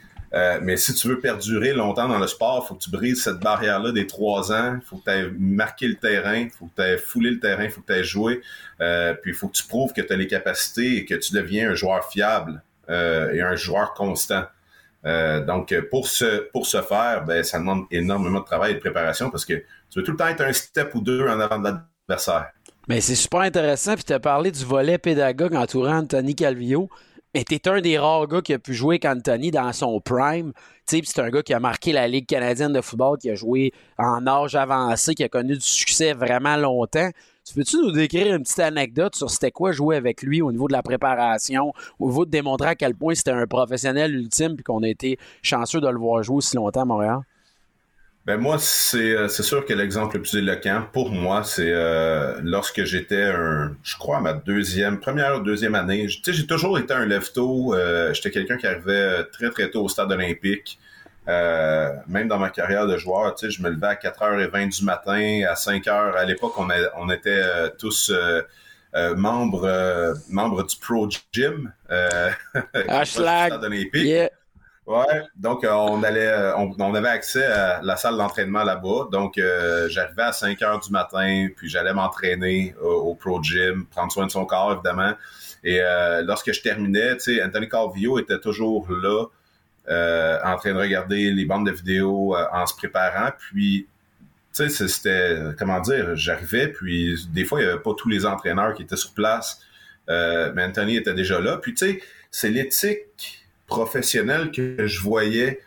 [0.62, 3.40] mais si tu veux perdurer longtemps dans le sport, il faut que tu brises cette
[3.40, 4.80] barrière-là des trois ans.
[4.82, 7.40] Il faut que tu aies marqué le terrain, il faut que tu aies foulé le
[7.40, 8.42] terrain, il faut que tu aies joué.
[8.80, 11.72] puis il faut que tu prouves que tu as les capacités et que tu deviens
[11.72, 14.46] un joueur fiable et un joueur constant.
[15.06, 16.48] Euh, donc, pour ce,
[16.88, 20.12] faire, ben, ça demande énormément de travail et de préparation parce que tu veux tout
[20.12, 22.52] le temps être un step ou deux en avant de l'adversaire.
[22.88, 23.96] Mais c'est super intéressant.
[23.96, 26.90] Puis tu as parlé du volet pédagogue entourant Anthony Calvillo.
[27.34, 30.54] Mais t'es un des rares gars qui a pu jouer avec Anthony dans son prime.
[30.86, 34.26] C'est un gars qui a marqué la Ligue canadienne de football, qui a joué en
[34.26, 37.10] âge avancé, qui a connu du succès vraiment longtemps.
[37.48, 40.68] Tu peux-tu nous décrire une petite anecdote sur c'était quoi jouer avec lui au niveau
[40.68, 44.64] de la préparation, au niveau de démontrer à quel point c'était un professionnel ultime puis
[44.64, 47.20] qu'on a été chanceux de le voir jouer aussi longtemps à Montréal?
[48.26, 52.84] Ben moi, c'est euh, sûr que l'exemple le plus éloquent pour moi, c'est euh, lorsque
[52.84, 56.08] j'étais un, je crois, ma deuxième, première ou deuxième année.
[56.08, 57.76] Tu sais, j'ai toujours été un lève-tôt.
[57.76, 60.80] Euh, j'étais quelqu'un qui arrivait très très tôt au stade olympique.
[61.28, 64.86] Euh, même dans ma carrière de joueur, tu sais, je me levais à 4h20 du
[64.86, 66.14] matin, à 5h.
[66.16, 68.44] À l'époque, on, on était euh, tous euh,
[69.16, 71.74] membres, membres du Pro Gym.
[72.88, 73.54] Hashtag.
[73.94, 74.30] Yeah.
[74.86, 79.08] Ouais, donc on allait, on, avait accès à la salle d'entraînement là-bas.
[79.12, 79.42] Donc
[79.88, 84.32] j'arrivais à 5 heures du matin, puis j'allais m'entraîner au, Pro Gym, prendre soin de
[84.32, 85.14] son corps évidemment.
[85.64, 85.82] Et
[86.24, 89.26] lorsque je terminais, tu sais, Anthony Calvillo était toujours là
[89.88, 93.30] euh, en train de regarder les bandes de vidéos euh, en se préparant.
[93.38, 93.88] Puis,
[94.54, 98.26] tu sais, c'était, comment dire, j'arrivais, puis des fois, il n'y avait pas tous les
[98.26, 99.60] entraîneurs qui étaient sur place.
[100.10, 101.58] Euh, mais Anthony était déjà là.
[101.58, 105.60] Puis, tu sais, c'est l'éthique professionnelle que je voyais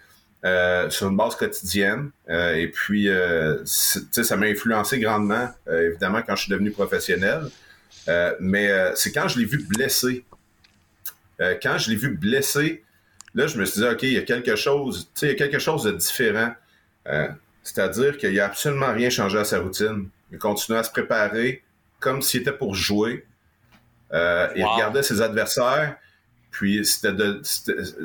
[0.89, 2.11] sur une base quotidienne.
[2.29, 7.43] Et puis, euh, ça m'a influencé grandement, évidemment, quand je suis devenu professionnel.
[8.41, 10.25] mais c'est quand je l'ai vu blessé.
[11.39, 12.83] quand je l'ai vu blessé,
[13.39, 15.59] là, je me suis dit, OK, il y a quelque chose, il y a quelque
[15.59, 16.53] chose de différent.
[17.63, 20.09] C'est-à-dire qu'il n'y a absolument rien changé à sa routine.
[20.33, 21.63] Il continuait à se préparer
[22.01, 23.27] comme s'il était pour jouer.
[24.13, 25.97] Il regardait ses adversaires.
[26.51, 27.41] Puis c'était de,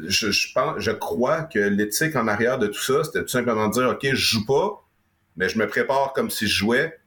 [0.08, 3.69] je, je, pense, je crois que l'éthique en arrière de tout ça, c'était tout simplement
[3.69, 4.86] de dire, ok, je joue pas,
[5.38, 7.00] mais je me prépare comme si je jouais.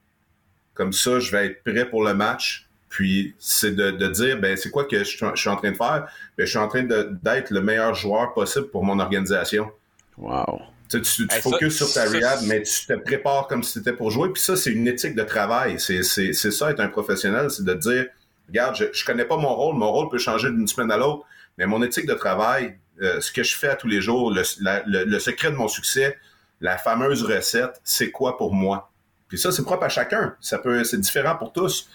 [0.75, 2.66] Comme ça, je vais être prêt pour le match.
[2.97, 6.09] Puis c'est de, de, dire, ben c'est quoi que je, suis en train de faire?
[6.39, 9.71] Ben je suis en train d'être le meilleur joueur possible pour mon organisation.
[10.17, 10.63] Wow.
[10.89, 14.11] Tu, tu, tu focuses sur ta rehab, mais tu te prépares comme si c'était pour
[14.11, 14.33] jouer.
[14.33, 15.79] Puis ça, c'est une éthique de travail.
[15.79, 18.07] C'est ça, être un professionnel, c'est de dire,
[18.49, 21.27] regarde, je, je connais pas mon rôle, mon rôle peut changer d'une semaine à l'autre,
[21.59, 24.43] mais mon éthique de travail, euh, ce que je fais à tous les jours, le,
[24.87, 26.17] le, secret de mon succès,
[26.63, 28.91] la fameuse recette, c'est quoi pour moi?
[29.29, 30.35] Puis ça, c'est propre à chacun.
[30.41, 31.91] Ça peut, c'est différent pour tous.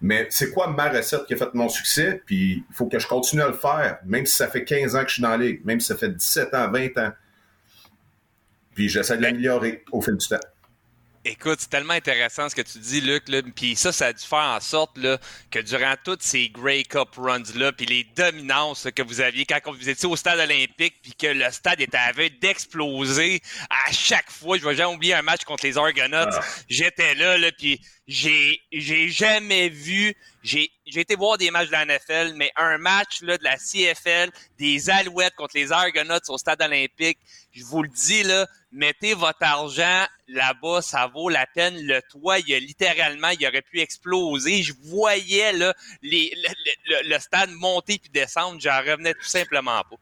[0.00, 2.22] Mais c'est quoi ma recette qui a fait mon succès?
[2.26, 5.02] Puis il faut que je continue à le faire, même si ça fait 15 ans
[5.02, 7.12] que je suis dans la ligue, même si ça fait 17 ans, 20 ans.
[8.74, 10.36] Puis j'essaie de l'améliorer au fil du temps.
[11.26, 13.24] Écoute, c'est tellement intéressant ce que tu dis, Luc.
[13.56, 15.16] Puis ça, ça a dû faire en sorte là,
[15.50, 19.88] que durant toutes ces Grey Cup runs-là, puis les dominances que vous aviez quand vous
[19.88, 24.58] étiez au stade olympique, puis que le stade était à d'exploser à chaque fois.
[24.58, 26.28] Je vais jamais oublier un match contre les Argonauts.
[26.30, 26.40] Ah.
[26.68, 31.72] J'étais là, là puis j'ai j'ai jamais vu j'ai j'ai été voir des matchs de
[31.72, 36.36] la NFL mais un match là de la CFL des Alouettes contre les Argonauts au
[36.36, 37.18] stade olympique
[37.52, 41.74] je vous le dis là mettez votre argent là-bas ça vaut la peine.
[41.86, 44.62] Le toit il a littéralement il aurait pu exploser.
[44.62, 46.32] Je voyais là les
[46.86, 49.96] le, le, stade monter puis descendre j'en revenais tout simplement pas.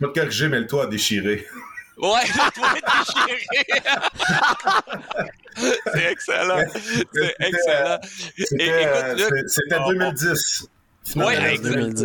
[0.00, 1.46] Pas corriger mais le toit a déchiré
[2.00, 3.46] Ouais, le toit est déchiré.
[5.92, 6.64] c'est excellent.
[7.12, 7.98] C'est excellent.
[9.46, 10.68] C'était 2010.
[11.16, 11.34] Oui,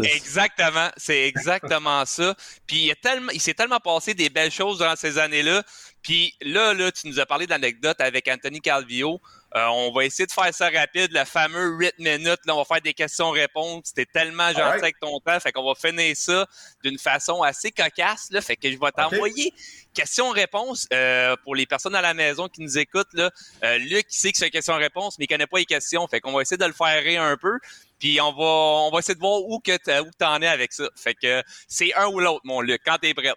[0.04, 0.90] exactement.
[0.98, 2.36] C'est exactement ça.
[2.68, 5.64] Puis il, tellement, il s'est tellement passé des belles choses durant ces années-là.
[6.02, 9.22] Puis là, là, tu nous as parlé d'anecdotes avec Anthony Calvio.
[9.56, 12.40] Euh, on va essayer de faire ça rapide, le fameux 8 minutes.
[12.46, 13.84] Là, on va faire des questions-réponses.
[13.86, 15.40] C'était tellement gentil avec ton temps.
[15.40, 16.46] Fait qu'on va finir ça
[16.84, 18.28] d'une façon assez cocasse.
[18.32, 19.54] Là, fait que je vais t'envoyer
[19.94, 23.14] questions-réponses euh, pour les personnes à la maison qui nous écoutent.
[23.14, 23.32] Là.
[23.64, 26.06] Euh, Luc sait que c'est une question-réponse, mais il connaît pas les questions.
[26.10, 27.58] Fait qu'on va essayer de le faire rire un peu.
[27.98, 29.78] Puis on va, on va essayer de voir où que
[30.18, 30.90] t'en es avec ça.
[30.98, 33.34] Fait que c'est un ou l'autre, mon Luc, quand t'es prêt.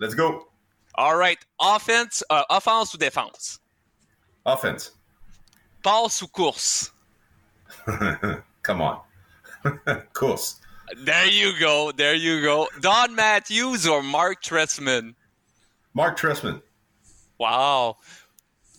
[0.00, 0.48] Let's go.
[0.94, 1.38] All right.
[1.60, 3.60] Offense, offense ou défense?
[4.44, 4.97] Offense.
[5.88, 6.92] Passe ou course?
[8.62, 9.00] Come on.
[10.12, 10.60] course.
[11.02, 11.92] There you go.
[11.92, 12.68] There you go.
[12.82, 15.14] Don Matthews or Mark Tressman?
[15.94, 16.60] Mark Tressman.
[17.38, 17.96] Wow.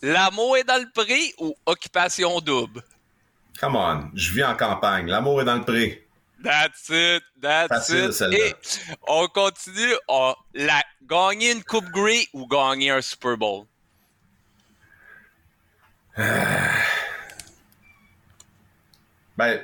[0.02, 2.80] L'amour est dans le prix ou occupation double?
[3.58, 4.12] Come on.
[4.14, 5.08] Je vis en campagne.
[5.08, 5.98] L'amour est dans le prix.
[6.40, 7.24] That's it.
[7.40, 8.38] That's Facile, it.
[8.38, 8.54] Et
[9.08, 9.96] on continue.
[10.06, 13.66] On, la, gagner une Coupe Grey ou gagner un Super Bowl?
[19.40, 19.58] ben,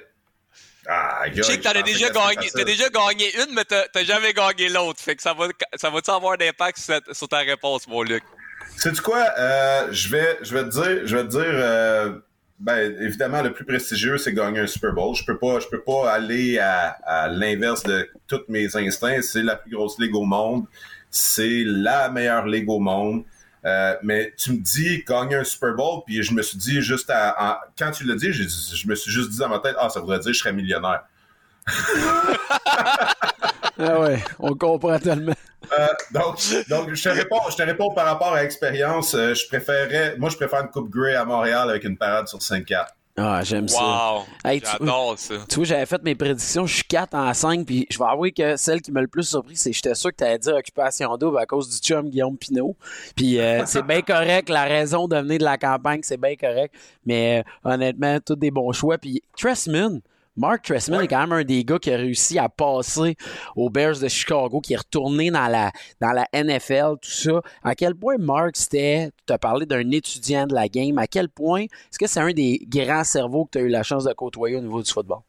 [0.88, 4.32] ah, je sais que t'en as déjà gagné, t'as déjà gagné une, mais t'as jamais
[4.32, 5.00] gagné l'autre.
[5.00, 8.22] Fait que ça va, ça va-tu avoir d'impact sur, sur, ta réponse, mon Luc?
[8.76, 9.26] Sais-tu quoi?
[9.38, 12.18] Euh, je vais, je vais te dire, je vais te dire, euh,
[12.58, 15.14] ben, évidemment, le plus prestigieux, c'est gagner un Super Bowl.
[15.14, 19.20] Je peux pas, je peux pas aller à, à l'inverse de tous mes instincts.
[19.20, 20.64] C'est la plus grosse ligue au monde.
[21.10, 23.24] C'est la meilleure ligue au monde.
[23.64, 27.10] Euh, mais tu me dis gagner un Super Bowl, puis je me suis dit juste
[27.10, 29.88] à, quand tu l'as dit, je, je, me suis juste dit dans ma tête, ah,
[29.88, 31.02] ça voudrait dire que je serais millionnaire.
[33.78, 35.34] ah ouais, on comprend tellement.
[35.78, 36.38] Euh, donc,
[36.68, 39.14] donc je, te réponds, je te réponds par rapport à l'expérience.
[39.14, 42.38] Euh, je préférerais, moi, je préfère une Coupe Grey à Montréal avec une parade sur
[42.38, 42.86] 5-4.
[43.18, 44.24] Ah, j'aime ça.
[44.44, 45.34] J'adore ça.
[45.48, 48.32] Tu vois, j'avais fait mes prédictions, je suis 4 en 5, puis je vais avouer
[48.32, 50.54] que celle qui m'a le plus surpris, c'est que j'étais sûr que tu allais dire
[50.54, 52.76] occupation double à cause du chum Guillaume Pinot.
[53.14, 56.74] Puis euh, c'est bien correct, la raison de venir de la campagne, c'est bien correct.
[57.06, 58.98] Mais honnêtement, tous des bons choix.
[58.98, 60.00] Puis Tressman,
[60.36, 63.16] Mark Tressman est quand même un des gars qui a réussi à passer
[63.54, 67.40] aux Bears de Chicago, qui est retourné dans la, dans la NFL, tout ça.
[67.62, 71.28] À quel point Mark, c'était, tu as parlé d'un étudiant de la game, à quel
[71.28, 74.12] point est-ce que c'est un des grands cerveaux que tu as eu la chance de
[74.12, 75.20] côtoyer au niveau du football?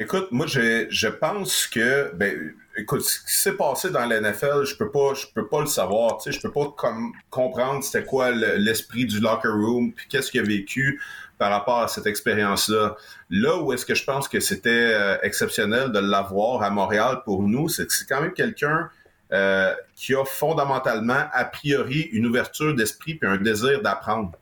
[0.00, 4.64] Écoute, moi, je, je pense que, ben, écoute, ce qui s'est passé dans la NFL,
[4.64, 6.18] je peux pas, je peux pas le savoir.
[6.18, 10.30] Tu sais, je peux pas comme, comprendre c'était quoi l'esprit du locker room, puis qu'est-ce
[10.30, 11.00] qu'il a vécu
[11.38, 12.96] par rapport à cette expérience-là.
[13.30, 17.42] Là où est-ce que je pense que c'était euh, exceptionnel de l'avoir à Montréal pour
[17.42, 18.90] nous, c'est que c'est quand même quelqu'un
[19.32, 24.32] euh, qui a fondamentalement, a priori, une ouverture d'esprit puis un désir d'apprendre.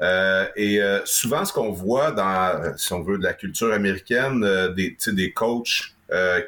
[0.00, 4.40] Euh, et souvent, ce qu'on voit dans, si on veut, de la culture américaine,
[4.74, 5.94] des, des coachs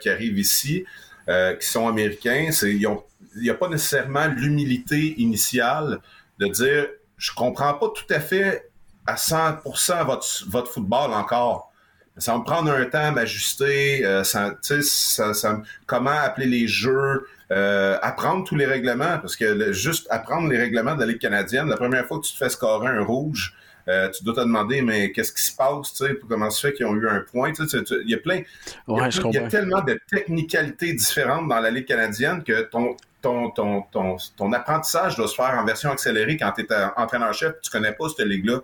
[0.01, 0.85] qui arrivent ici,
[1.29, 6.01] qui sont américains, c'est il n'y a pas nécessairement l'humilité initiale
[6.39, 6.87] de dire,
[7.19, 8.69] je comprends pas tout à fait
[9.07, 11.73] à 100% votre, votre football encore.
[12.19, 16.67] Ça va me prendre un temps à m'ajuster, euh, ça, ça, ça, comment appeler les
[16.67, 21.19] jeux, euh, apprendre tous les règlements, parce que juste apprendre les règlements de la Ligue
[21.19, 23.55] canadienne, la première fois que tu te fais scorer un rouge,
[23.89, 26.73] euh, tu dois te demander, mais qu'est-ce qui se passe, tu sais, comment se fait
[26.73, 28.41] qu'ils ont eu un point, tu sais, il y a plein,
[28.89, 33.83] il, y a, tellement de technicalités différentes dans la Ligue canadienne que ton, ton, ton,
[33.93, 37.93] ton, ton apprentissage doit se faire en version accélérée quand tu es entraîneur-chef, tu connais
[37.93, 38.61] pas cette ligue-là.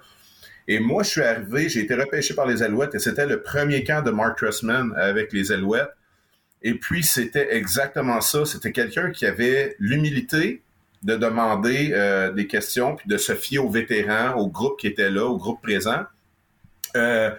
[0.69, 3.85] Et moi, je suis arrivé, j'ai été repêché par les Alouettes et c'était le premier
[3.85, 5.91] camp de Mark Trussman avec les Alouettes.
[6.63, 8.45] Et puis, c'était exactement ça.
[8.45, 10.63] C'était quelqu'un qui avait l'humilité
[11.03, 15.11] de demander euh, des questions, puis de se fier aux vétérans, au groupe qui était
[15.11, 16.05] là, au groupe présent.
[16.97, 17.31] Euh,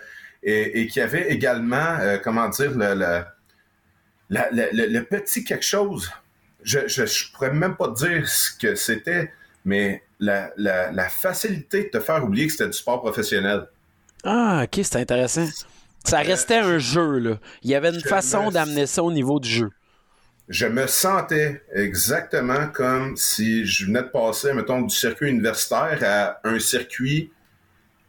[0.46, 3.24] et, qui avait également, euh, comment dire, le,
[4.30, 6.12] le, petit quelque chose.
[6.64, 9.32] Je ne pourrais même pas dire ce que c'était,
[9.64, 13.68] mais la, facilité de te faire oublier que c'était du sport professionnel.
[14.24, 15.48] Ah, ok, c'est intéressant.
[16.04, 17.38] Ça restait un jeu, là.
[17.64, 19.70] Il y avait une façon d'amener ça au niveau du jeu.
[20.50, 26.48] Je me sentais exactement comme si je venais de passer, mettons, du circuit universitaire à
[26.48, 27.32] un circuit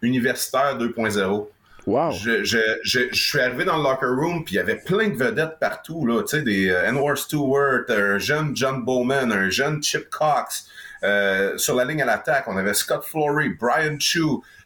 [0.03, 1.49] universitaire 2.0.
[1.87, 2.13] Wow.
[2.13, 6.07] Je, suis arrivé dans le locker room, puis il y avait plein de vedettes partout,
[6.07, 10.67] là, tu sais, des uh, Stewart, un jeune John Bowman, un jeune Chip Cox,
[11.05, 14.23] euh, sur la ligne à l'attaque, on avait Scott Flory, Brian Chu,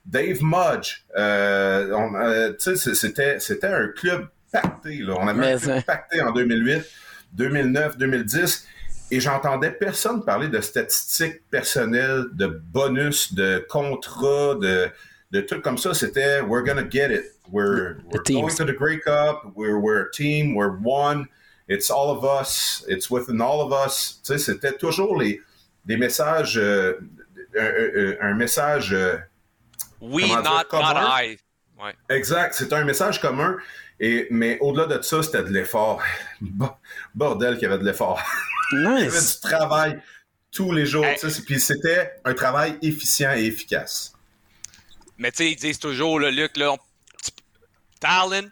[0.06, 1.04] Dave Mudge.
[1.16, 4.98] Euh, euh c'était, c'était un club pacté.
[4.98, 5.14] Là.
[5.18, 6.82] On avait un club pacté en 2008,
[7.32, 8.66] 2009, 2010.
[9.10, 14.88] Et j'entendais personne parler de statistiques personnelles, de bonus, de contrats, de,
[15.30, 15.94] de trucs comme ça.
[15.94, 17.24] C'était We're gonna get it.
[17.50, 19.52] We're, we're going to the Grey Cup.
[19.56, 20.54] We're, we're a team.
[20.54, 21.26] We're one.
[21.66, 22.84] It's all of us.
[22.86, 24.20] It's within all of us.
[24.22, 25.40] Tu sais, c'était toujours les,
[25.88, 27.00] des messages, euh,
[28.20, 28.92] un, message.
[28.92, 29.16] Euh,
[30.00, 31.38] oui, not, not I.
[32.10, 33.56] Exact, c'est un message commun.
[33.98, 36.00] Et, mais au-delà de ça, c'était de l'effort.
[37.14, 38.20] Bordel qu'il y avait de l'effort.
[38.72, 40.00] il y avait du travail
[40.52, 41.06] tous les jours.
[41.46, 44.12] Puis c'était un travail efficient et efficace.
[45.16, 46.76] Mais tu sais, ils disent toujours, le Luc, là,
[47.98, 48.48] talent,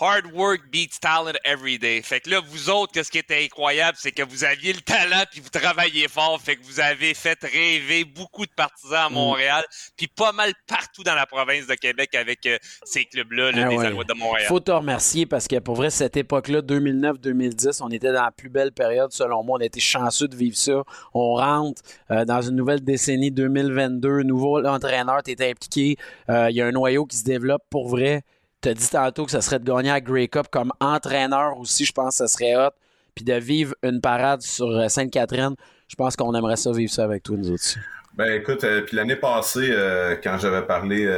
[0.00, 2.00] Hard work beats talent every day.
[2.02, 5.24] Fait que là, vous autres, ce qui était incroyable, c'est que vous aviez le talent
[5.30, 6.40] puis vous travailliez fort.
[6.40, 9.12] Fait que vous avez fait rêver beaucoup de partisans à mm.
[9.12, 9.64] Montréal,
[9.98, 13.68] puis pas mal partout dans la province de Québec avec euh, ces clubs-là, là, ah
[13.68, 14.46] les Alouettes de Montréal.
[14.48, 18.48] Faut te remercier parce que pour vrai, cette époque-là, 2009-2010, on était dans la plus
[18.48, 19.58] belle période selon moi.
[19.58, 20.82] On a été chanceux de vivre ça.
[21.12, 25.96] On rentre euh, dans une nouvelle décennie 2022, nouveau entraîneur, tu impliqué.
[26.30, 28.22] Euh, il y a un noyau qui se développe pour vrai.
[28.62, 31.86] Tu as dit tantôt que ça serait de gagner à Grey Cup comme entraîneur aussi,
[31.86, 32.72] je pense que ça serait hot.
[33.14, 35.54] Puis de vivre une parade sur euh, Sainte-Catherine,
[35.88, 37.76] je pense qu'on aimerait ça vivre ça avec toi, nous autres.
[38.14, 41.08] Ben écoute, euh, puis l'année passée, euh, quand j'avais parlé,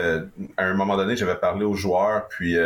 [0.57, 2.57] à un moment donné, j'avais parlé aux joueurs, puis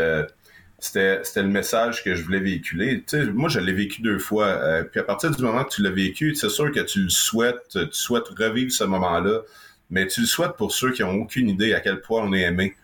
[0.79, 3.03] c'était, c'était le message que je voulais véhiculer.
[3.07, 4.85] Tu sais, moi, je l'ai vécu deux fois.
[4.91, 7.67] puis à partir du moment que tu l'as vécu, c'est sûr que tu le souhaites,
[7.71, 9.41] tu souhaites revivre ce moment-là,
[9.91, 12.43] mais tu le souhaites pour ceux qui n'ont aucune idée à quel point on est
[12.43, 12.77] aimé.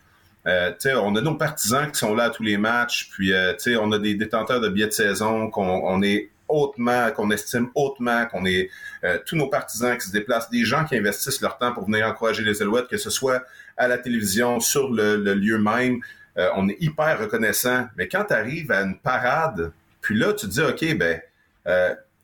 [0.47, 3.93] Euh, on a nos partisans qui sont là à tous les matchs, puis euh, on
[3.93, 8.45] a des détenteurs de billets de saison qu'on on est hautement, qu'on estime hautement, qu'on
[8.45, 8.69] est
[9.05, 12.07] euh, tous nos partisans qui se déplacent, des gens qui investissent leur temps pour venir
[12.07, 13.43] encourager les Alouettes, que ce soit
[13.77, 16.01] à la télévision, sur le, lieu même.
[16.39, 17.87] Euh, on est hyper reconnaissant.
[17.97, 21.21] Mais quand tu arrives à une parade, puis là, tu te dis, OK, ben,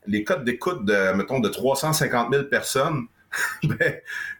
[0.07, 3.07] les codes d'écoute de, mettons, de 350 000 personnes,
[3.63, 3.95] ben,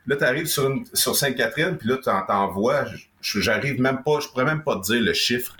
[0.07, 2.85] là, tu arrives sur, sur Sainte-Catherine, puis là, tu en, vois,
[3.23, 5.57] j'arrive même pas, je pourrais même pas te dire le chiffre,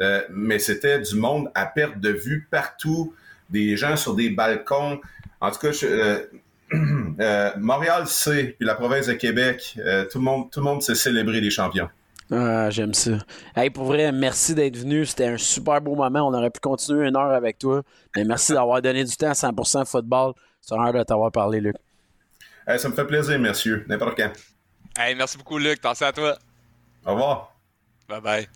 [0.00, 3.14] euh, mais c'était du monde à perte de vue partout,
[3.50, 5.00] des gens sur des balcons.
[5.40, 6.24] En tout cas, euh,
[7.20, 9.78] euh, Montréal sait, puis la province de Québec,
[10.10, 11.88] tout le monde, tout le monde sait célébrer les champions.
[12.30, 13.18] Ah, j'aime ça.
[13.54, 15.06] Hey, pour vrai, merci d'être venu.
[15.06, 16.26] C'était un super beau moment.
[16.26, 17.82] On aurait pu continuer une heure avec toi.
[18.16, 20.32] Mais merci d'avoir donné du temps à 100% football.
[20.60, 21.76] C'est un honneur de t'avoir parlé, Luc
[22.76, 23.84] ça me fait plaisir, messieurs.
[23.88, 24.32] N'importe quand.
[24.98, 25.80] Hey, merci beaucoup, Luc.
[25.80, 26.36] Pensez à toi.
[27.06, 27.56] Au revoir.
[28.08, 28.48] Bye bye.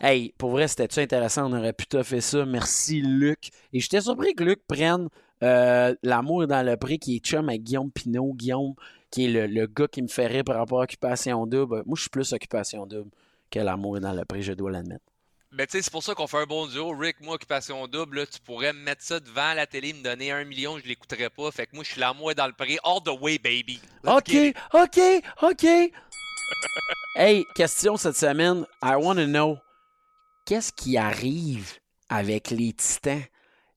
[0.00, 1.50] Hey, pour vrai, c'était-tu intéressant?
[1.50, 2.44] On aurait pu fait ça.
[2.44, 3.50] Merci, Luc.
[3.72, 5.08] Et j'étais surpris que Luc prenne
[5.42, 8.32] euh, L'amour dans le prix, qui est chum avec Guillaume Pinot.
[8.34, 8.74] Guillaume,
[9.10, 11.82] qui est le, gars qui me ferait par rapport à Occupation Double.
[11.86, 13.10] Moi, je suis plus Occupation Double
[13.50, 15.04] que L'amour dans le prix, je dois l'admettre.
[15.52, 16.94] Ben, tu sais, c'est pour ça qu'on fait un bon duo.
[16.94, 20.30] Rick, moi, occupation double, là, tu pourrais me mettre ça devant la télé, me donner
[20.30, 21.50] un million, je l'écouterais pas.
[21.50, 22.78] Fait que moi, je suis là, moi, dans le prix.
[22.84, 23.80] All the way, baby.
[24.04, 24.54] Let's OK.
[24.74, 25.00] OK,
[25.42, 25.66] OK.
[27.16, 28.66] Hey, question cette semaine.
[28.82, 29.58] I want to know.
[30.44, 31.72] Qu'est-ce qui arrive
[32.08, 33.22] avec les Titans?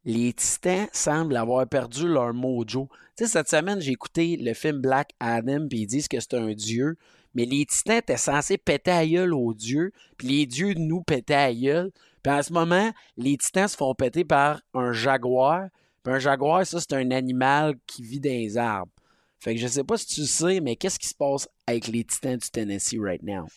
[0.06, 2.90] Les Titans semblent avoir perdu leur mojo.
[3.18, 6.36] Tu sais, cette semaine, j'ai écouté le film Black Adam, puis ils disent que c'est
[6.36, 6.98] un dieu.
[7.34, 11.34] Mais les Titans étaient censés péter à gueule aux dieux, puis les dieux nous pétaient
[11.34, 11.92] à gueule.
[12.24, 15.68] Puis en ce moment, les Titans se font péter par un jaguar.
[16.04, 18.92] Puis un jaguar, ça, c'est un animal qui vit dans les arbres.
[19.40, 22.04] Fait que je sais pas si tu sais, mais qu'est-ce qui se passe avec les
[22.04, 23.48] Titans du Tennessee right now?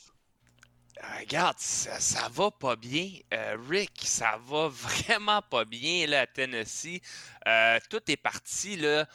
[0.98, 3.08] Euh, Regarde, ça, ça va pas bien.
[3.34, 7.00] Euh, Rick, ça va vraiment pas bien là, à Tennessee.
[7.48, 9.08] Euh, tout est parti là,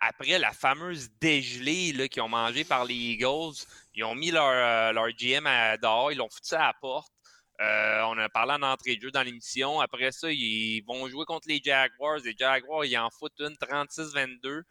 [0.00, 3.54] après la fameuse dégelée là, qu'ils ont mangé par les Eagles.
[3.94, 7.12] Ils ont mis leur, leur GM à, dehors, ils l'ont foutu à la porte.
[7.60, 9.80] Euh, on a parlé en entrée de jeu dans l'émission.
[9.80, 12.18] Après ça, ils vont jouer contre les Jaguars.
[12.24, 14.62] Les Jaguars, ils en foutent une 36-22.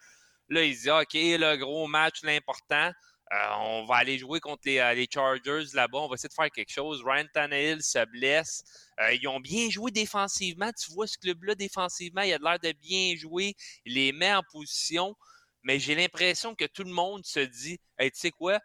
[0.50, 2.91] Là, ils disent OK, le gros match, l'important.
[3.32, 6.00] Euh, on va aller jouer contre les, euh, les Chargers là-bas.
[6.00, 7.04] On va essayer de faire quelque chose.
[7.06, 8.64] Ryan Tannehill se blesse.
[9.00, 10.72] Euh, ils ont bien joué défensivement.
[10.72, 13.56] Tu vois, ce club-là, défensivement, il a l'air de bien jouer.
[13.86, 15.16] Il les met en position.
[15.62, 18.60] Mais j'ai l'impression que tout le monde se dit tu sais quoi?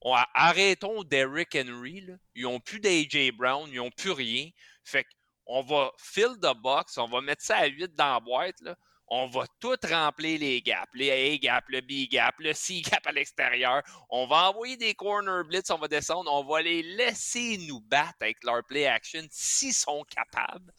[0.00, 2.06] On- arrêtons Derrick Henry.
[2.34, 3.68] Ils n'ont plus d'AJ Brown.
[3.70, 4.48] Ils n'ont plus rien.
[4.82, 5.04] Fait
[5.44, 6.96] qu'on va fill the box.
[6.96, 8.62] On va mettre ça à 8 dans la boîte.
[9.10, 13.04] On va tout remplir les gaps, les A gaps, le B gap, le C gap
[13.04, 13.82] à l'extérieur.
[14.08, 18.14] On va envoyer des corner blitz, on va descendre, on va les laisser nous battre
[18.20, 20.72] avec leur play action s'ils sont capables.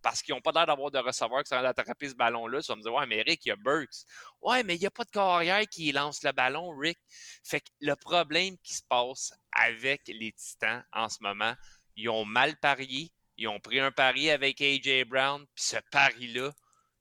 [0.00, 2.60] Parce qu'ils n'ont pas l'air d'avoir de receveur qui sont d'attraper ce ballon-là.
[2.60, 4.04] Tu vas me dire, ouais, mais Rick, il y a Burks.
[4.40, 6.98] Ouais, mais il n'y a pas de carrière qui lance le ballon, Rick.
[7.44, 11.54] Fait que le problème qui se passe avec les Titans en ce moment,
[11.94, 13.12] ils ont mal parié.
[13.36, 15.04] Ils ont pris un pari avec A.J.
[15.04, 16.50] Brown, puis ce pari-là,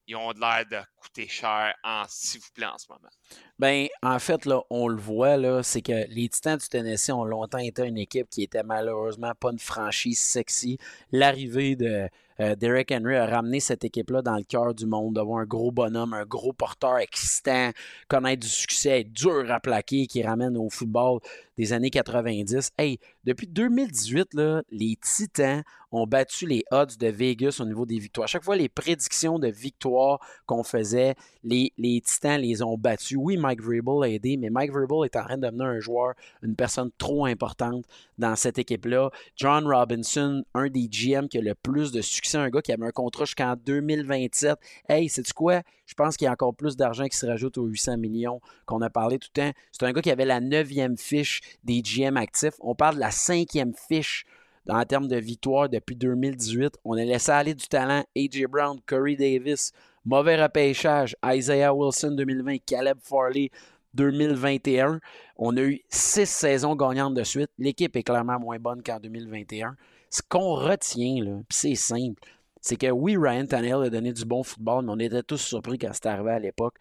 [0.07, 3.09] ils ont l'air de coûter cher en s'il vous plaît en ce moment.
[3.59, 7.23] Ben, en fait, là, on le voit, là, c'est que les Titans du Tennessee ont
[7.23, 10.77] longtemps été une équipe qui était malheureusement pas une franchise sexy.
[11.11, 15.41] L'arrivée de euh, Derek Henry a ramené cette équipe-là dans le cœur du monde, d'avoir
[15.41, 17.69] un gros bonhomme, un gros porteur excitant,
[18.07, 21.19] connaître du succès, être dur à plaquer, qui ramène au football
[21.61, 22.71] des années 90.
[22.79, 27.99] Hey, depuis 2018, là, les Titans ont battu les odds de Vegas au niveau des
[27.99, 28.23] victoires.
[28.23, 31.71] À chaque fois, les prédictions de victoire qu'on faisait, les,
[32.03, 33.17] Titans les ont battus.
[33.21, 36.15] Oui, Mike Vrabel a aidé, mais Mike Vrabel est en train de devenir un joueur,
[36.41, 37.85] une personne trop importante
[38.17, 39.11] dans cette équipe-là.
[39.35, 42.87] John Robinson, un des GM qui a le plus de succès, un gars qui avait
[42.87, 44.57] un contrat jusqu'en 2027.
[44.89, 45.61] Hey, sais-tu quoi?
[45.91, 48.79] Je pense qu'il y a encore plus d'argent qui se rajoute aux 800 millions qu'on
[48.79, 49.51] a parlé tout le temps.
[49.73, 52.53] C'est un gars qui avait la neuvième fiche des GM actifs.
[52.61, 54.25] On parle de la cinquième fiche
[54.69, 56.77] en termes de victoire depuis 2018.
[56.85, 58.05] On a laissé aller du talent.
[58.15, 58.45] A.J.
[58.47, 59.73] Brown, Corey Davis,
[60.05, 61.17] mauvais repêchage.
[61.25, 63.51] Isaiah Wilson 2020, Caleb Farley
[63.93, 65.01] 2021.
[65.35, 67.51] On a eu six saisons gagnantes de suite.
[67.59, 69.75] L'équipe est clairement moins bonne qu'en 2021.
[70.09, 72.21] Ce qu'on retient, c'est simple,
[72.61, 75.77] c'est que oui, Ryan Tannehill a donné du bon football, mais on était tous surpris
[75.77, 76.75] quand c'est arrivé à l'époque.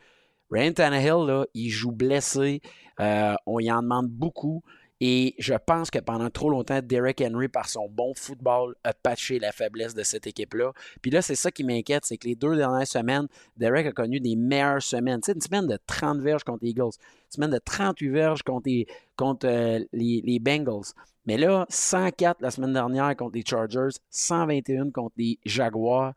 [0.50, 2.60] Ryan Tannehill, là, il joue blessé.
[3.00, 4.62] Euh, on y en demande beaucoup.
[5.02, 9.38] Et je pense que pendant trop longtemps, Derek Henry, par son bon football, a patché
[9.38, 10.72] la faiblesse de cette équipe-là.
[11.00, 13.26] Puis là, c'est ça qui m'inquiète, c'est que les deux dernières semaines,
[13.56, 15.22] Derek a connu des meilleures semaines.
[15.22, 19.46] Sais, une semaine de 30 verges contre les Eagles, une semaine de 38 verges contre
[19.46, 20.92] euh, les, Bengals.
[21.24, 26.12] Mais là, 104 la semaine dernière contre les Chargers, 121 contre les Jaguars.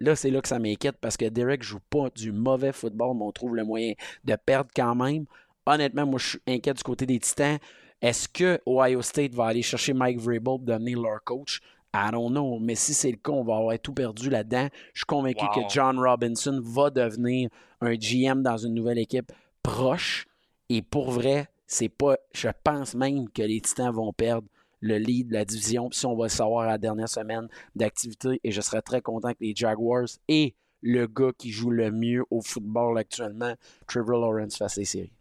[0.00, 3.24] Là, c'est là que ça m'inquiète parce que Derek joue pas du mauvais football, mais
[3.24, 3.92] on trouve le moyen
[4.24, 5.26] de perdre quand même.
[5.66, 7.58] Honnêtement, moi, je suis inquiet du côté des Titans.
[8.04, 11.62] Est-ce que Ohio State va aller chercher Mike Vrabel pour devenir leur coach?
[11.94, 12.58] I don't know.
[12.60, 14.68] Mais si c'est le cas, on va avoir tout perdu là-dedans.
[14.92, 15.54] Je suis convaincu Wow.
[15.54, 17.48] que John Robinson va devenir
[17.80, 19.32] un GM dans une nouvelle équipe
[19.62, 20.26] proche.
[20.68, 22.18] Et pour vrai, c'est pas.
[22.34, 24.48] Je pense même que les Titans vont perdre
[24.80, 25.88] le lead de la division.
[25.88, 28.38] Puis on va le savoir à la dernière semaine d'activité.
[28.44, 32.22] Et je serais très content que les Jaguars et le gars qui joue le mieux
[32.30, 33.54] au football actuellement,
[33.86, 35.12] Trevor Lawrence, fassent les séries.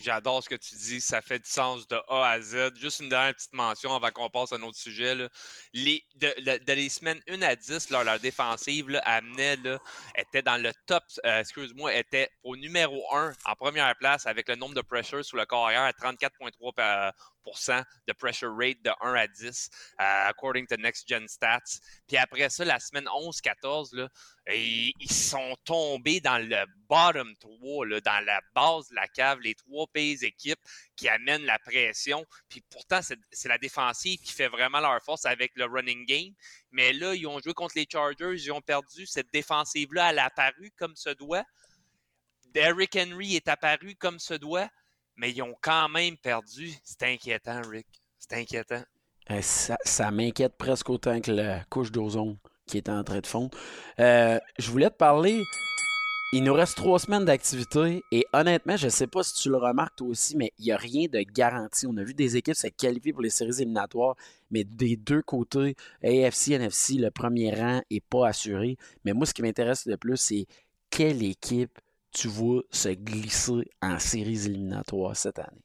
[0.00, 2.74] J'adore ce que tu dis, ça fait du sens de A à Z.
[2.76, 5.14] Juste une dernière petite mention avant qu'on passe à un autre sujet.
[5.14, 5.28] là.
[5.72, 9.78] Les, de, les semaines 1 à 10, là, leur défensive là, amenait, là,
[10.16, 14.56] était dans le top, euh, excuse-moi, était au numéro 1 en première place avec le
[14.56, 17.12] nombre de pressures sous le corps arrière à 34,3
[18.06, 21.80] de pressure rate de 1 à 10, according to Next Gen Stats.
[22.06, 24.08] Puis après ça, la semaine 11-14,
[24.50, 29.54] ils sont tombés dans le bottom 3, là, dans la base de la cave, les
[29.54, 30.60] trois pays équipes
[30.96, 32.24] qui amènent la pression.
[32.48, 36.34] Puis pourtant, c'est la défensive qui fait vraiment leur force avec le running game.
[36.70, 39.06] Mais là, ils ont joué contre les Chargers, ils ont perdu.
[39.06, 41.44] Cette défensive-là, elle a apparu comme se doit.
[42.46, 44.70] Derrick Henry est apparu comme se doit,
[45.18, 46.72] mais ils ont quand même perdu.
[46.82, 47.86] C'est inquiétant, Rick.
[48.18, 48.82] C'est inquiétant.
[49.30, 53.56] Euh, ça, m'inquiète presque autant que la couche d'ozone qui est en train de fondre.
[53.98, 55.42] Euh, je voulais te parler.
[56.32, 59.56] Il nous reste trois semaines d'activité et honnêtement, je ne sais pas si tu le
[59.56, 61.86] remarques toi aussi, mais il n'y a rien de garanti.
[61.86, 64.14] On a vu des équipes se qualifier pour les séries éliminatoires,
[64.50, 68.76] mais des deux côtés, AFC, NFC, le premier rang n'est pas assuré.
[69.04, 70.46] Mais moi, ce qui m'intéresse le plus, c'est
[70.90, 71.78] quelle équipe
[72.18, 75.62] tu vois se glisser en séries éliminatoires cette année?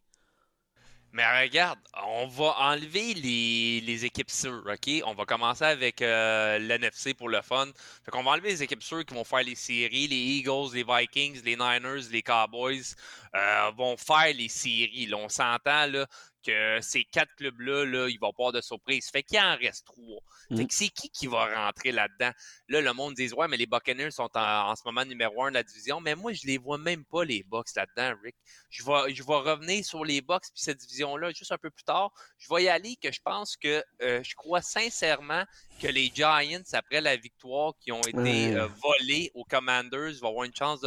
[1.11, 5.03] Mais regarde, on va enlever les, équipes sûres, OK?
[5.05, 7.67] On va commencer avec euh, l'NFC pour le fun.
[8.03, 10.07] Fait qu'on va enlever les équipes sûres qui vont faire les séries.
[10.07, 12.95] Les Eagles, les Vikings, les Niners, les Cowboys
[13.35, 15.11] euh, vont faire les séries.
[15.13, 16.07] on s'entend, là,
[16.45, 19.09] que ces quatre clubs-là, là, ils vont pas avoir de surprise.
[19.09, 20.21] Fait qu'il en reste trois.
[20.49, 20.65] Mmh.
[20.69, 22.31] c'est qui qui va rentrer là-dedans?
[22.67, 25.55] Là, le monde dit Ouais, mais les Buccaneers sont en, ce moment numéro un de
[25.55, 26.01] la division.
[26.01, 28.35] Mais moi, je les vois même pas, les Bucks, là-dedans, Rick.
[28.69, 31.83] Je vais, je vais revenir sur les Bucks puis cette division-là juste un peu plus
[31.83, 32.11] tard.
[32.37, 35.43] Je vais y aller que je pense que euh, je crois sincèrement
[35.81, 40.43] que les Giants, après la victoire qui ont été euh, volés aux Commanders, vont avoir
[40.43, 40.81] une chance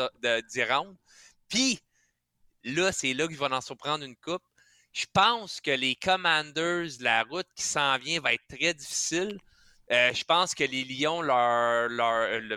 [0.51, 0.95] d'y rendre.
[1.49, 1.81] Puis
[2.65, 4.43] là, c'est là qu'ils vont en surprendre une coupe.
[4.97, 9.39] Je pense que les Commanders, la route qui s'en vient va être très difficile.
[9.93, 11.91] Euh, je pense que les Lions, leur,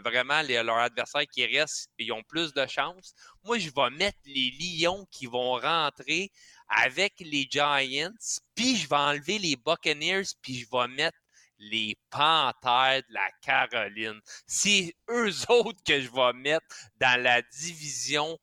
[0.02, 3.14] vraiment, leur adversaire qui reste, ils ont plus de chance.
[3.44, 6.32] Moi, je vais mettre les Lions qui vont rentrer
[6.70, 8.14] avec les Giants,
[8.56, 11.18] puis je vais enlever les Buccaneers, puis je vais mettre
[11.58, 14.22] les Panthers de la Caroline.
[14.48, 16.66] C'est eux autres que je vais mettre
[17.02, 18.40] dans la division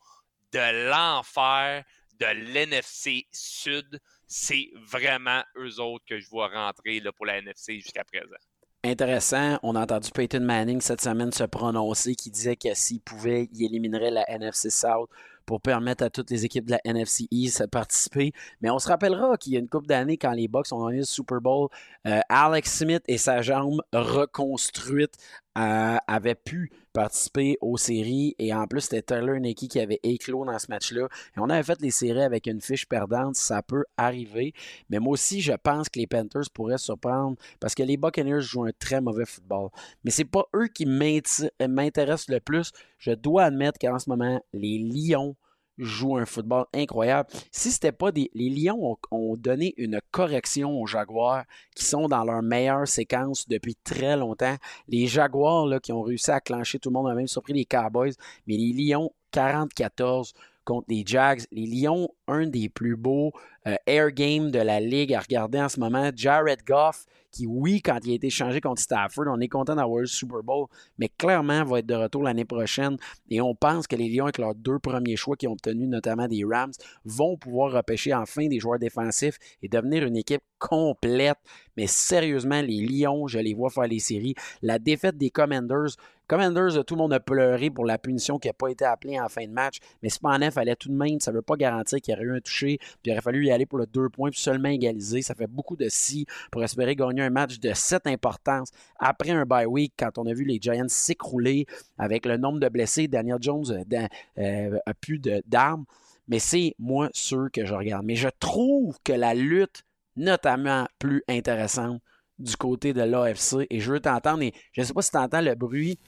[0.52, 1.82] de l'enfer
[2.18, 4.00] de l'NFC Sud.
[4.26, 8.36] C'est vraiment eux autres que je vois rentrer là, pour la NFC jusqu'à présent.
[8.84, 9.58] Intéressant.
[9.62, 13.64] On a entendu Peyton Manning cette semaine se prononcer qui disait que s'il pouvait, il
[13.64, 15.10] éliminerait la NFC South
[15.46, 18.32] pour permettre à toutes les équipes de la NFC East de participer.
[18.60, 20.98] Mais on se rappellera qu'il y a une couple d'années, quand les Bucks ont gagné
[20.98, 21.68] le Super Bowl,
[22.06, 25.14] euh, Alex Smith et sa jambe reconstruite
[25.56, 28.34] euh, avaient pu participer aux séries.
[28.38, 31.08] Et en plus, c'était Tyler Nicky qui avait éclos dans ce match-là.
[31.36, 33.36] Et on avait fait les séries avec une fiche perdante.
[33.36, 34.52] Ça peut arriver.
[34.90, 38.64] Mais moi aussi, je pense que les Panthers pourraient surprendre parce que les Buccaneers jouent
[38.64, 39.70] un très mauvais football.
[40.04, 42.72] Mais c'est pas eux qui m'intéressent le plus.
[42.98, 45.35] Je dois admettre qu'en ce moment, les Lions
[45.78, 47.28] joue un football incroyable.
[47.50, 48.30] Si c'était pas des.
[48.34, 53.76] Les Lions ont, donné une correction aux Jaguars qui sont dans leur meilleure séquence depuis
[53.76, 54.56] très longtemps.
[54.88, 58.14] Les Jaguars qui ont réussi à clencher tout le monde a même surpris les Cowboys,
[58.46, 60.32] mais les Lions 44
[60.66, 61.44] contre les Jags.
[61.50, 63.32] Les Lions, un des plus beaux
[63.66, 66.10] euh, air games de la ligue à regarder en ce moment.
[66.14, 70.00] Jared Goff, qui, oui, quand il a été changé contre Stafford, on est content d'avoir
[70.00, 70.66] le Super Bowl,
[70.98, 72.96] mais clairement va être de retour l'année prochaine.
[73.30, 76.28] Et on pense que les Lions, avec leurs deux premiers choix qu'ils ont obtenus, notamment
[76.28, 76.72] des Rams,
[77.04, 81.38] vont pouvoir repêcher enfin des joueurs défensifs et devenir une équipe complète.
[81.76, 84.34] Mais sérieusement, les Lions, je les vois faire les séries.
[84.62, 85.96] La défaite des Commanders,
[86.28, 89.28] Commanders, tout le monde a pleuré pour la punition qui n'a pas été appelée en
[89.28, 92.00] fin de match, mais cependant, il fallait tout de même, ça ne veut pas garantir
[92.00, 94.08] qu'il y aurait eu un touché, puis il aurait fallu y aller pour le deux
[94.08, 95.22] points, puis seulement égaliser.
[95.22, 99.44] Ça fait beaucoup de si pour espérer gagner un match de cette importance après un
[99.44, 101.66] bye week, quand on a vu les Giants s'écrouler
[101.96, 103.06] avec le nombre de blessés.
[103.06, 104.08] Daniel Jones euh,
[104.38, 105.84] euh, a plus d'armes.
[106.28, 108.04] Mais c'est moi ceux que je regarde.
[108.04, 109.84] Mais je trouve que la lutte,
[110.16, 112.00] notamment plus intéressante
[112.38, 115.16] du côté de l'AFC, et je veux t'entendre, et je ne sais pas si tu
[115.16, 115.98] entends le bruit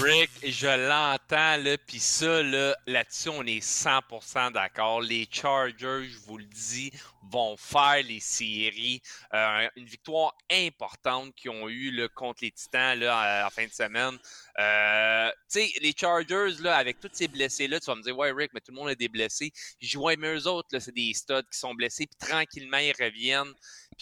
[0.00, 5.00] Rick, je l'entends, là, puis ça, là, là-dessus, on est 100% d'accord.
[5.00, 6.92] Les Chargers, je vous le dis,
[7.30, 9.02] vont faire les séries.
[9.34, 13.72] Euh, une victoire importante qu'ils ont eue là, contre les Titans là, en fin de
[13.72, 14.18] semaine.
[14.58, 18.30] Euh, tu sais, les Chargers, là, avec tous ces blessés-là, tu vas me dire, ouais,
[18.30, 19.52] Rick, mais tout le monde a des blessés.
[19.80, 23.52] Je joue mais eux autres, c'est des studs qui sont blessés, puis tranquillement, ils reviennent.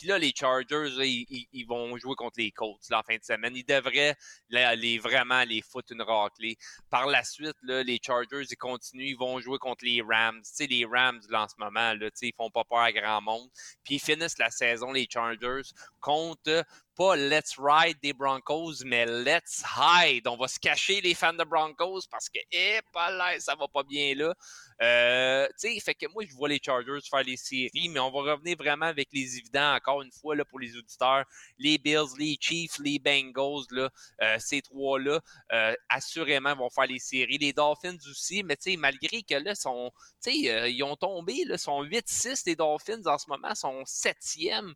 [0.01, 3.55] Puis là, les Chargers, ils, vont jouer contre les Colts là, en fin de semaine.
[3.55, 4.17] Ils devraient
[4.49, 6.57] les, vraiment les foutre une raclée.
[6.89, 10.41] Par la suite, là, les Chargers, ils continuent, ils vont jouer contre les Rams.
[10.41, 12.79] Tu sais, les Rams, là, en ce moment, là, tu sais, ils font pas peur
[12.79, 13.51] à grand monde.
[13.85, 15.69] Puis ils finissent la saison, les Chargers,
[16.01, 16.65] contre
[16.97, 20.27] pas let's ride des Broncos, mais let's hide.
[20.29, 23.69] On va se cacher les fans de Broncos parce que, eh, pas là, ça va
[23.69, 24.35] pas bien là.
[24.83, 28.11] Euh, tu sais, fait que moi, je vois les Chargers faire les séries, mais on
[28.11, 31.25] va revenir vraiment avec les évidents, encore une fois, là, pour les auditeurs.
[31.59, 33.91] Les Bills, les Chiefs, les Bengals, là,
[34.23, 35.21] euh, ces trois-là,
[35.53, 37.37] euh, assurément vont faire les séries.
[37.37, 41.59] Les Dolphins aussi, mais tu sais, malgré que là, sont, sais, ils ont tombé, là,
[41.59, 44.73] sont 8-6, les Dolphins en ce moment, sont 7e,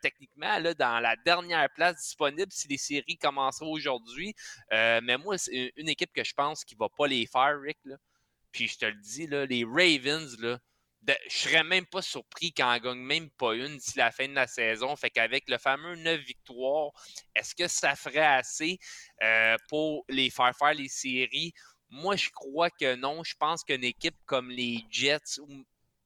[0.00, 4.34] techniquement, là, dans la dernière place disponible si les séries commenceraient aujourd'hui.
[4.70, 7.96] mais moi, c'est une équipe que je pense qui va pas les faire, Rick, là.
[8.52, 10.58] Puis je te le dis, là, les Ravens, là,
[11.06, 14.34] je serais même pas surpris quand on gagne même pas une d'ici la fin de
[14.34, 14.94] la saison.
[14.96, 16.90] Fait qu'avec le fameux 9 victoires,
[17.34, 18.78] est-ce que ça ferait assez
[19.22, 21.52] euh, pour les faire faire les séries?
[21.90, 23.22] Moi, je crois que non.
[23.24, 25.40] Je pense qu'une équipe comme les Jets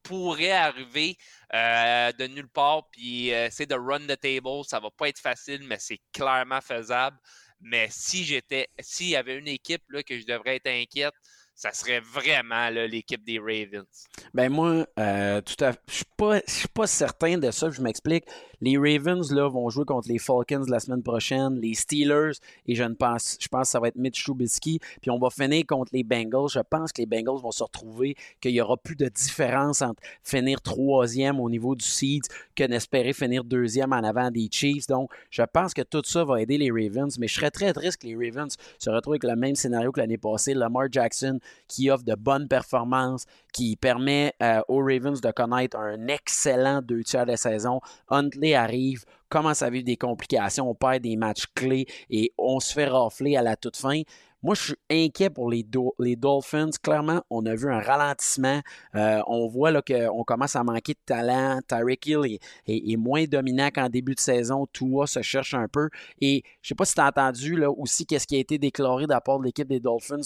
[0.03, 1.17] pourrait arriver
[1.53, 4.63] euh, de nulle part puis essayer de run the table.
[4.65, 7.17] Ça va pas être facile, mais c'est clairement faisable.
[7.59, 11.13] Mais si j'étais, s'il y avait une équipe là, que je devrais être inquiète,
[11.55, 13.85] ça serait vraiment l'équipe des Ravens.
[14.33, 17.69] Ben moi, euh, tout à, je suis pas, suis pas certain de ça.
[17.69, 18.25] Je m'explique.
[18.59, 22.31] Les Ravens là vont jouer contre les Falcons la semaine prochaine, les Steelers
[22.65, 24.79] et je ne pense, je pense que ça va être Mitch Trubisky.
[25.01, 26.49] Puis on va finir contre les Bengals.
[26.49, 30.01] Je pense que les Bengals vont se retrouver qu'il y aura plus de différence entre
[30.23, 32.23] finir troisième au niveau du seed
[32.55, 34.87] que d'espérer finir deuxième en avant des Chiefs.
[34.87, 37.19] Donc je pense que tout ça va aider les Ravens.
[37.19, 39.99] Mais je serais très triste que les Ravens se retrouvent avec le même scénario que
[39.99, 40.53] l'année passée.
[40.53, 46.07] Lamar Jackson qui offre de bonnes performances, qui permet euh, aux Ravens de connaître un
[46.07, 47.79] excellent deux tiers de saison.
[48.09, 52.73] Huntley arrive, commence à vivre des complications, on perd des matchs clés et on se
[52.73, 54.01] fait rafler à la toute fin.
[54.43, 56.71] Moi, je suis inquiet pour les, Dolphins.
[56.81, 58.59] Clairement, on a vu un ralentissement.
[58.93, 61.61] Euh, on voit qu'on commence à manquer de talent.
[61.65, 64.67] Tyreek Hill est, moins dominant qu'en début de saison.
[64.73, 65.89] Tua se cherche un peu.
[66.19, 68.57] Et je ne sais pas si tu as entendu là, aussi qu'est-ce qui a été
[68.57, 70.19] déclaré d'apport de l'équipe des Dolphins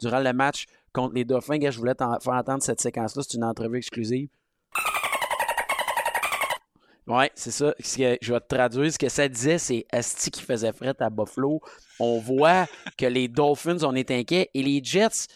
[0.00, 1.58] durant le match contre les Dauphins.
[1.60, 3.22] je voulais faire entendre cette séquence-là.
[3.22, 4.28] C'est une entrevue exclusive.
[7.08, 7.72] Oui, c'est ça.
[7.78, 8.92] je vais te traduire.
[8.92, 11.60] Ce que ça disait, c'est Asti qui faisait fret à Buffalo.
[12.00, 12.66] On voit
[12.98, 14.50] que les Dolphins, on est inquiets.
[14.54, 15.28] Et les Jets,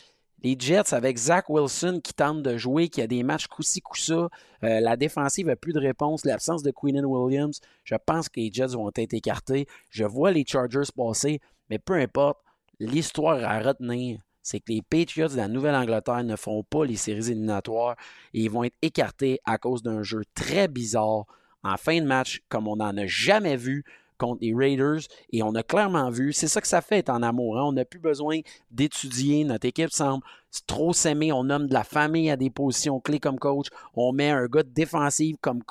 [0.42, 4.28] les Jets avec Zach Wilson qui tente de jouer, qui a des matchs coup-ci, coup-ça.
[4.64, 6.24] Euh, la défensive n'a plus de réponse.
[6.24, 9.66] L'absence de Queenan Williams, je pense que les Jets vont être écartés.
[9.90, 12.38] Je vois les Chargers passer, mais peu importe.
[12.80, 17.30] L'histoire à retenir, c'est que les Patriots de la Nouvelle-Angleterre ne font pas les séries
[17.30, 17.94] éliminatoires
[18.32, 21.26] et ils vont être écartés à cause d'un jeu très bizarre
[21.62, 23.84] en fin de match comme on n'en a jamais vu
[24.20, 25.00] contre les Raiders
[25.32, 27.58] et on a clairement vu, c'est ça que ça fait être en amour.
[27.58, 27.64] Hein.
[27.64, 28.40] On n'a plus besoin
[28.70, 29.44] d'étudier.
[29.44, 30.22] Notre équipe semble
[30.66, 31.32] trop s'aimer.
[31.32, 33.68] On nomme de la famille à des positions clés comme coach.
[33.94, 35.62] On met un gars de défensif comme,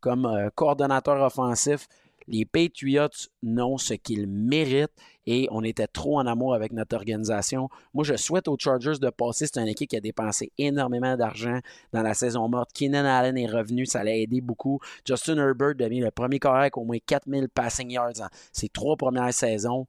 [0.00, 1.88] comme euh, coordonnateur offensif.
[2.28, 3.08] Les Patriots
[3.42, 4.92] n'ont ce qu'ils méritent
[5.26, 7.68] et on était trop en amour avec notre organisation.
[7.94, 9.46] Moi, je souhaite aux Chargers de passer.
[9.46, 11.58] C'est une équipe qui a dépensé énormément d'argent
[11.92, 12.70] dans la saison morte.
[12.72, 14.80] Keenan Allen est revenu, ça l'a aidé beaucoup.
[15.04, 18.96] Justin Herbert devient le premier corps avec au moins 4000 passing yards dans ses trois
[18.96, 19.86] premières saisons.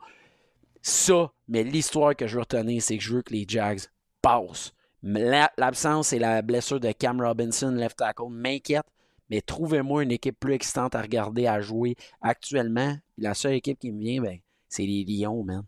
[0.82, 3.82] Ça, mais l'histoire que je veux retenir, c'est que je veux que les Jags
[4.22, 4.74] passent.
[5.04, 8.86] L'absence et la blessure de Cam Robinson, left tackle, m'inquiète
[9.30, 12.98] mais trouvez-moi une équipe plus excitante à regarder, à jouer actuellement.
[13.18, 15.64] La seule équipe qui me vient, ben, c'est les Lions, man.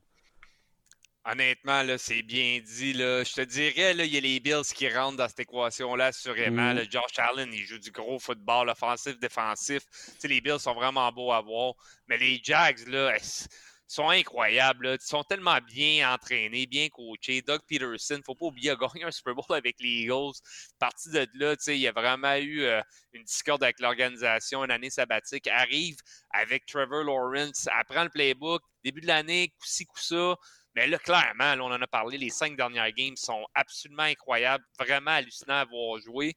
[1.26, 2.94] Honnêtement, là, c'est bien dit.
[2.94, 3.24] Là.
[3.24, 6.74] Je te dirais, là, il y a les Bills qui rentrent dans cette équation-là, assurément.
[6.74, 6.90] Mm.
[6.90, 9.84] Josh Allen, il joue du gros football offensif, défensif.
[10.24, 11.74] les Bills sont vraiment beaux à voir.
[12.08, 13.14] Mais les Jags, là,
[13.90, 14.98] sont incroyables.
[15.02, 17.42] Ils sont tellement bien entraînés, bien coachés.
[17.42, 20.36] Doug Peterson, faut pas oublier, a gagné un Super Bowl avec les Eagles.
[20.78, 22.82] Parti de là, il a vraiment eu euh,
[23.14, 25.48] une discorde avec l'organisation, une année sabbatique.
[25.48, 25.98] Arrive
[26.32, 28.62] avec Trevor Lawrence, apprend le playbook.
[28.84, 30.36] Début de l'année, coup-ci, coup-ça.
[30.76, 35.12] Mais là, clairement, on en a parlé, les cinq dernières games sont absolument incroyables, vraiment
[35.12, 36.36] hallucinants à voir jouer.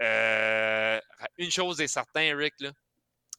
[0.00, 0.98] Euh,
[1.36, 2.72] une chose est certaine, Eric, là,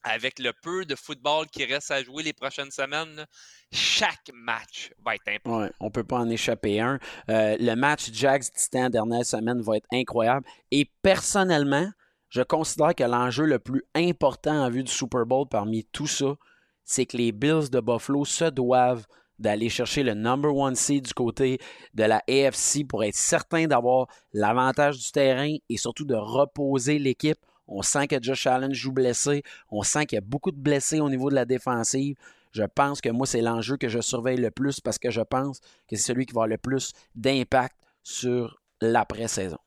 [0.06, 3.26] avec le peu de football qui reste à jouer les prochaines semaines,
[3.72, 5.62] chaque match va être important.
[5.62, 7.00] Ouais, on ne peut pas en échapper un.
[7.30, 10.46] Euh, le match Jags-Titan dernière semaine va être incroyable.
[10.70, 11.90] Et personnellement,
[12.30, 16.36] je considère que l'enjeu le plus important en vue du Super Bowl parmi tout ça,
[16.84, 19.08] c'est que les Bills de Buffalo se doivent
[19.40, 21.58] d'aller chercher le number one seed du côté
[21.94, 27.40] de la AFC pour être certain d'avoir l'avantage du terrain et surtout de reposer l'équipe
[27.68, 29.44] on sent que Josh Allen joue blessé.
[29.70, 32.16] On sent qu'il y a beaucoup de blessés au niveau de la défensive.
[32.52, 35.60] Je pense que moi, c'est l'enjeu que je surveille le plus parce que je pense
[35.60, 39.58] que c'est celui qui va avoir le plus d'impact sur l'après-saison.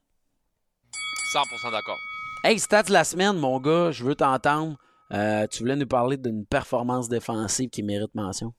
[1.34, 1.98] 100% d'accord.
[2.44, 4.78] Hey, stats de la semaine, mon gars, je veux t'entendre.
[5.12, 8.54] Euh, tu voulais nous parler d'une performance défensive qui mérite mention?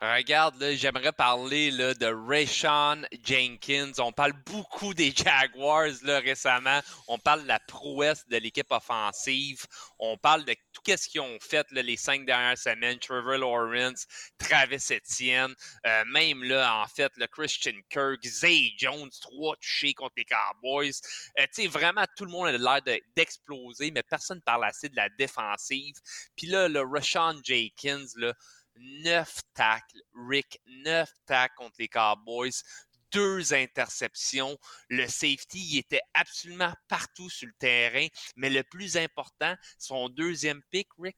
[0.00, 3.90] Regarde, j'aimerais parler là, de Rayshon Jenkins.
[3.98, 6.80] On parle beaucoup des Jaguars là, récemment.
[7.08, 9.66] On parle de la prouesse de l'équipe offensive.
[9.98, 13.00] On parle de tout ce qu'ils ont fait là, les cinq dernières semaines.
[13.00, 14.06] Trevor Lawrence,
[14.38, 15.52] Travis Etienne,
[15.84, 20.92] euh, même là, en fait, le Christian Kirk, Zay Jones, trois touchés contre les Cowboys.
[21.40, 24.96] Euh, tu vraiment, tout le monde a l'air d'exploser, mais personne ne parle assez de
[24.96, 25.96] la défensive.
[26.36, 28.32] Puis là, le Rashawn Jenkins, là,
[28.78, 30.02] 9 tacles.
[30.28, 32.62] Rick, 9 tacles contre les Cowboys.
[33.10, 34.58] Deux interceptions.
[34.90, 38.06] Le safety, il était absolument partout sur le terrain.
[38.36, 41.16] Mais le plus important, son deuxième pick, Rick,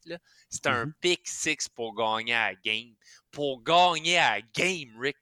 [0.48, 0.92] c'est un mm-hmm.
[1.00, 2.94] pick six pour gagner à la game.
[3.32, 5.16] Pour gagner à la game, Rick,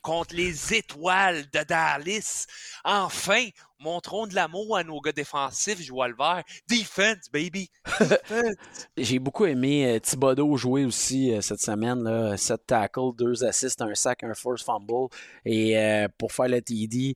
[0.00, 2.46] contre les étoiles de Dallas.
[2.84, 3.48] Enfin,
[3.84, 6.42] montrons de l'amour à nos gars défensifs, joie le vert.
[6.68, 7.70] Defense, baby!
[8.96, 12.02] J'ai beaucoup aimé euh, Thibodeau jouer aussi euh, cette semaine.
[12.02, 12.36] Là.
[12.36, 15.08] 7 tackles, 2 assists, un sac, un force fumble.
[15.44, 17.14] Et euh, pour faire le TD,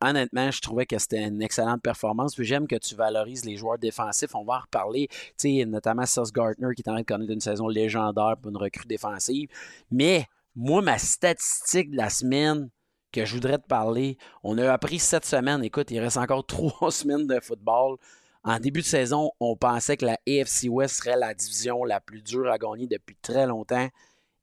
[0.00, 2.34] honnêtement, je trouvais que c'était une excellente performance.
[2.38, 4.34] j'aime que tu valorises les joueurs défensifs.
[4.34, 5.08] On va en reparler.
[5.36, 8.56] sais, notamment Sauce Gardner qui est en train de connaître une saison légendaire pour une
[8.56, 9.48] recrue défensive.
[9.90, 12.70] Mais moi, ma statistique de la semaine,
[13.12, 14.18] que je voudrais te parler.
[14.42, 17.96] On a appris cette semaine, écoute, il reste encore trois semaines de football.
[18.42, 22.22] En début de saison, on pensait que la AFC West serait la division la plus
[22.22, 23.88] dure à gagner depuis très longtemps.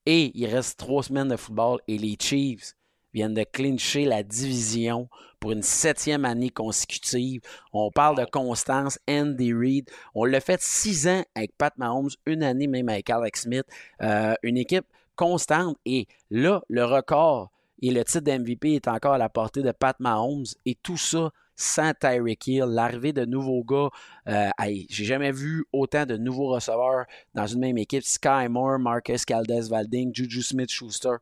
[0.05, 2.75] Et il reste trois semaines de football et les Chiefs
[3.13, 5.09] viennent de clincher la division
[5.39, 7.41] pour une septième année consécutive.
[7.73, 9.89] On parle de constance, Andy Reid.
[10.13, 13.65] On l'a fait six ans avec Pat Mahomes, une année même avec Alex Smith.
[14.01, 15.77] Euh, une équipe constante.
[15.85, 17.51] Et là, le record
[17.81, 20.45] et le titre d'MVP est encore à la portée de Pat Mahomes.
[20.65, 23.89] Et tout ça sans Tyreek Hill, l'arrivée de nouveaux gars.
[24.27, 24.49] Euh,
[24.89, 28.03] j'ai jamais vu autant de nouveaux receveurs dans une même équipe.
[28.03, 31.15] Sky Moore, Marcus Caldes Valding, Juju Smith-Schuster.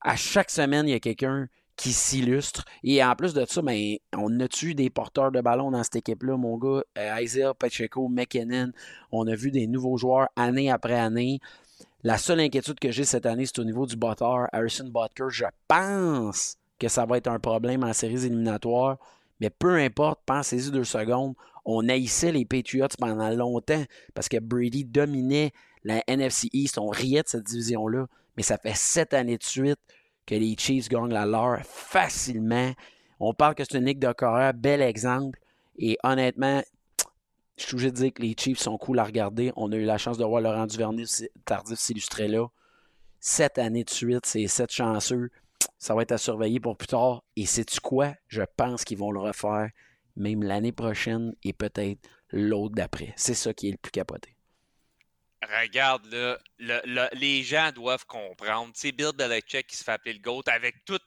[0.00, 2.64] À chaque semaine, il y a quelqu'un qui s'illustre.
[2.84, 5.96] Et en plus de ça, ben, on a eu des porteurs de ballon dans cette
[5.96, 6.82] équipe-là, mon gars?
[6.98, 8.72] Euh, Isaiah Pacheco, McKinnon.
[9.10, 11.40] On a vu des nouveaux joueurs année après année.
[12.04, 14.48] La seule inquiétude que j'ai cette année, c'est au niveau du botteur.
[14.52, 18.98] Harrison Butker, je pense que ça va être un problème en séries éliminatoires.
[19.40, 21.34] Mais peu importe, pensez-y deux secondes.
[21.64, 23.84] On haïssait les Patriots pendant longtemps
[24.14, 25.52] parce que Brady dominait
[25.84, 26.76] la NFC East.
[26.76, 28.06] On riait de cette division-là.
[28.36, 29.78] Mais ça fait sept années de suite
[30.26, 32.72] que les Chiefs gagnent la leur facilement.
[33.20, 35.38] On parle que c'est une ligue de bel exemple.
[35.78, 36.62] Et honnêtement,
[37.62, 39.52] je suis obligé de dire que les Chiefs sont cool à regarder.
[39.56, 41.04] On a eu la chance de voir Laurent Duvernay
[41.44, 42.48] tardif s'illustrer là.
[43.20, 45.30] Sept années de suite, c'est sept chanceux.
[45.78, 47.22] Ça va être à surveiller pour plus tard.
[47.36, 48.14] Et sais-tu quoi?
[48.26, 49.70] Je pense qu'ils vont le refaire
[50.16, 52.00] même l'année prochaine et peut-être
[52.30, 53.14] l'autre d'après.
[53.16, 54.34] C'est ça qui est le plus capoté.
[55.42, 56.38] Regarde, là,
[57.14, 58.70] les gens doivent comprendre.
[58.74, 61.02] C'est Bill Belichick qui se fait appeler le GOAT avec toutes,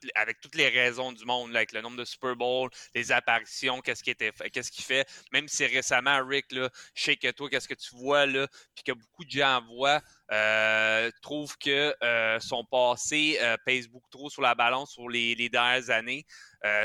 [0.55, 4.81] les raisons du monde, avec le nombre de Super Bowl, les apparitions, qu'est-ce qu'il qu'est-ce
[4.81, 5.07] fait.
[5.31, 8.91] Même si récemment, Rick, là, je sais que toi, qu'est-ce que tu vois, puis que
[8.91, 10.01] beaucoup de gens voient,
[10.31, 15.35] euh, trouve que euh, son passé euh, pèse beaucoup trop sur la balance sur les,
[15.49, 16.25] dernières années.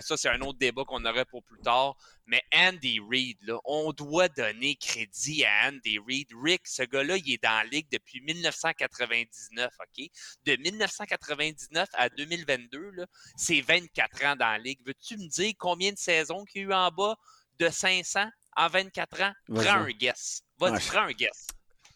[0.01, 1.97] ça, c'est un autre débat qu'on aurait pour plus tard.
[2.27, 6.29] Mais Andy Reid, on doit donner crédit à Andy Reid.
[6.41, 8.21] Rick, ce gars-là, il est dans la ligue depuis
[8.64, 10.11] 1999, OK?
[10.44, 13.06] De 1999 à 2022,
[13.36, 14.80] c'est 24 ans dans la ligue.
[14.86, 17.16] Veux-tu me dire combien de saisons qu'il y a eu en bas
[17.58, 19.32] de 500 en 24 ans?
[19.54, 20.42] Prends un guess.
[20.58, 21.46] Va prends un guess.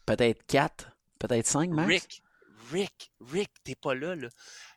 [0.06, 0.90] Peut-être 4.
[1.18, 1.88] Peut-être cinq, Max?
[1.88, 2.22] Rick,
[2.70, 4.28] Rick, Rick, t'es pas là, là.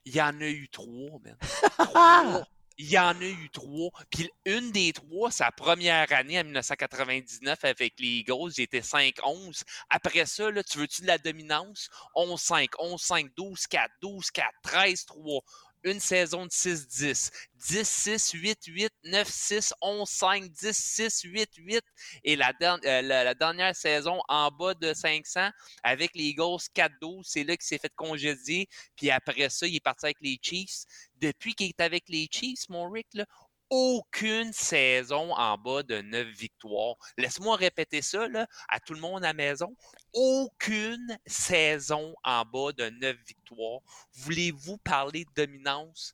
[0.06, 1.38] Il y en a eu trois, man.
[1.78, 2.48] Trois.
[2.80, 3.90] Il y en a eu trois.
[4.12, 9.64] Puis une des trois, sa première année en 1999 avec les Eagles, il était 5-11.
[9.90, 11.90] Après ça, là, tu veux-tu de la dominance?
[12.16, 15.42] 11-5, 11-5, 12-4, 12-4, 13-3
[15.84, 17.32] une saison de 6-10.
[17.60, 21.82] 10-6, 8-8, 9-6, 11-5, 10-6, 8-8.
[22.24, 25.50] Et la, euh, la, dernière saison en bas de 500
[25.84, 28.68] avec les Eagles 4-12, c'est là qu'il s'est fait congédier.
[28.96, 30.86] Puis après ça, il est parti avec les Chiefs.
[31.22, 33.26] Depuis qu'il est avec les Chiefs, mon Rick, là,
[33.70, 36.96] aucune saison en bas de 9 victoires.
[37.18, 39.76] Laisse-moi répéter ça là, à tout le monde à la maison.
[40.14, 43.82] Aucune saison en bas de 9 victoires.
[44.14, 46.14] Voulez-vous parler de dominance?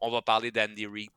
[0.00, 1.10] On va parler d'Andy Reid.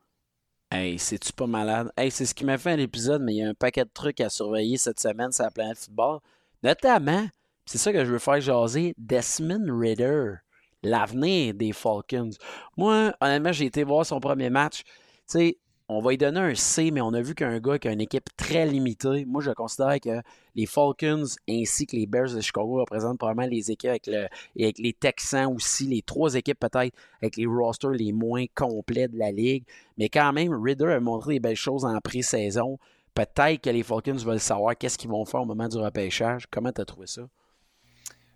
[0.72, 1.92] Hey, c'est-tu pas malade?
[1.98, 3.92] Hey, c'est ce qui m'a fait un épisode, mais il y a un paquet de
[3.94, 6.22] trucs à surveiller cette semaine sur la planète football.
[6.64, 7.28] Notamment,
[7.66, 10.36] c'est ça que je veux faire jaser, Desmond Ritter,
[10.84, 12.32] l'avenir des Falcons.
[12.78, 14.84] Moi, honnêtement, j'ai été voir son premier match.
[15.30, 15.58] Tu
[15.94, 18.00] on va lui donner un C, mais on a vu qu'un gars qui a une
[18.00, 19.26] équipe très limitée.
[19.26, 20.22] Moi, je considère que
[20.56, 24.08] les Falcons ainsi que les Bears de Chicago représentent probablement les équipes avec
[24.56, 29.34] les Texans aussi, les trois équipes peut-être avec les rosters les moins complets de la
[29.34, 29.66] ligue.
[29.98, 32.80] Mais quand même, Ridder a montré des belles choses en pré-saison.
[33.14, 36.46] Peut-être que les Falcons veulent savoir qu'est-ce qu'ils vont faire au moment du repêchage.
[36.50, 37.24] Comment tu as trouvé ça?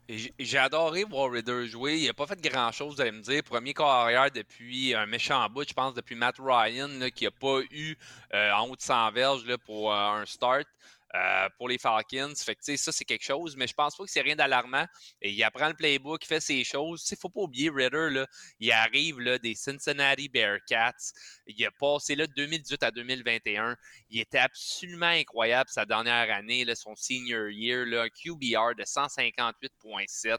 [0.08, 1.98] J'ai adoré voir Ridder jouer.
[1.98, 3.44] Il n'a pas fait grand-chose, vous allez me dire.
[3.44, 7.96] Premier carrière depuis un méchant bout, je pense, depuis Matt Ryan, qui n'a pas eu
[8.34, 10.68] euh, en haut de 100 verges pour euh, un start.
[11.16, 12.34] Euh, pour les Falcons.
[12.36, 14.86] Ça, c'est quelque chose, mais je pense pas que c'est rien d'alarmant.
[15.22, 17.08] Et il apprend le playbook, il fait ses choses.
[17.10, 18.28] Il faut pas oublier Ritter, là,
[18.60, 21.14] il arrive là, des Cincinnati Bearcats.
[21.48, 23.78] Il a passé là, de 2018 à 2021.
[24.10, 28.84] Il était absolument incroyable sa dernière année, là, son senior year, là, un QBR de
[28.84, 30.38] 158.7.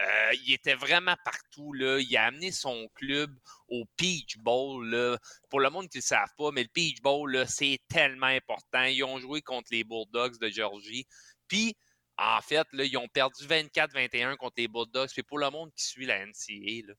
[0.00, 1.72] Euh, il était vraiment partout.
[1.72, 1.98] Là.
[2.00, 3.34] Il a amené son club
[3.68, 5.18] au Peach Bowl.
[5.48, 8.82] Pour le monde qui ne le savent pas, mais le Peach Bowl, c'est tellement important.
[8.84, 11.06] Ils ont joué contre les Bulldogs de Georgie.
[11.48, 11.76] Puis,
[12.16, 15.10] en fait, là, ils ont perdu 24-21 contre les Bulldogs.
[15.12, 16.92] Puis pour le monde qui suit la NCA,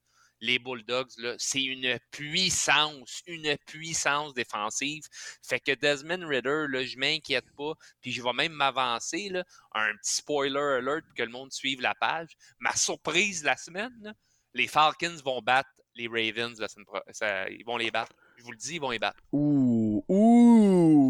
[0.45, 5.03] les Bulldogs, c'est une puissance, une puissance défensive.
[5.41, 9.31] Fait que Desmond Ritter, là, je m'inquiète pas, puis je vais même m'avancer,
[9.73, 12.29] un petit spoiler alert pour que le monde suive la page.
[12.59, 14.15] Ma surprise la semaine,
[14.53, 17.47] les Falcons vont battre les Ravens semaine prochaine.
[17.57, 18.13] Ils vont les battre.
[18.37, 19.19] Je vous le dis, ils vont les battre.
[19.31, 20.54] Ouh, ouh,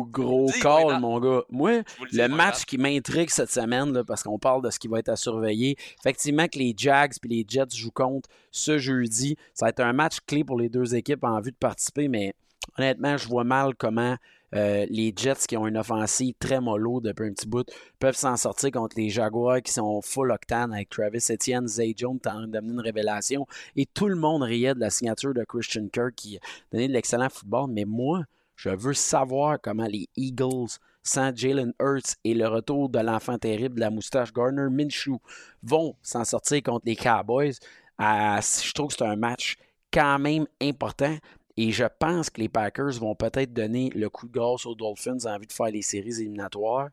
[0.10, 1.44] gros call, mon gars.
[1.50, 5.00] Moi, le, match qui m'intrigue cette semaine, là, parce qu'on parle de ce qui va
[5.00, 9.38] être à surveiller, effectivement que les Jags et les Jets jouent contre ce jeudi.
[9.54, 12.34] Ça va être un match clé pour les deux équipes en vue de participer, mais
[12.78, 14.18] honnêtement, je vois mal comment
[14.56, 17.68] euh, les Jets qui ont une offensive très mollo depuis un petit bout
[18.00, 22.20] peuvent s'en sortir contre les Jaguars qui sont full octane avec Travis Etienne, Zay Jones
[22.26, 23.46] en d'amener une révélation.
[23.76, 26.40] Et tout le monde riait de la signature de Christian Kirk qui
[26.72, 27.70] donnait de l'excellent football.
[27.70, 28.24] Mais moi,
[28.56, 33.76] je veux savoir comment les Eagles, sans Jalen Hurts et le retour de l'enfant terrible
[33.76, 35.20] de la moustache Garner Minshew,
[35.62, 37.54] vont s'en sortir contre les Cowboys.
[38.02, 39.56] Euh, je trouve que c'est un match
[39.94, 41.16] quand même important.
[41.58, 45.26] Et je pense que les Packers vont peut-être donner le coup de grâce aux Dolphins
[45.26, 46.90] en vue de faire les séries éliminatoires.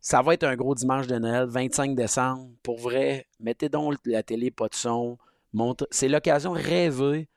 [0.00, 2.48] Ça va être un gros dimanche de Noël, 25 décembre.
[2.62, 5.18] Pour vrai, mettez donc la télé, pas de son.
[5.90, 7.28] C'est l'occasion rêvée,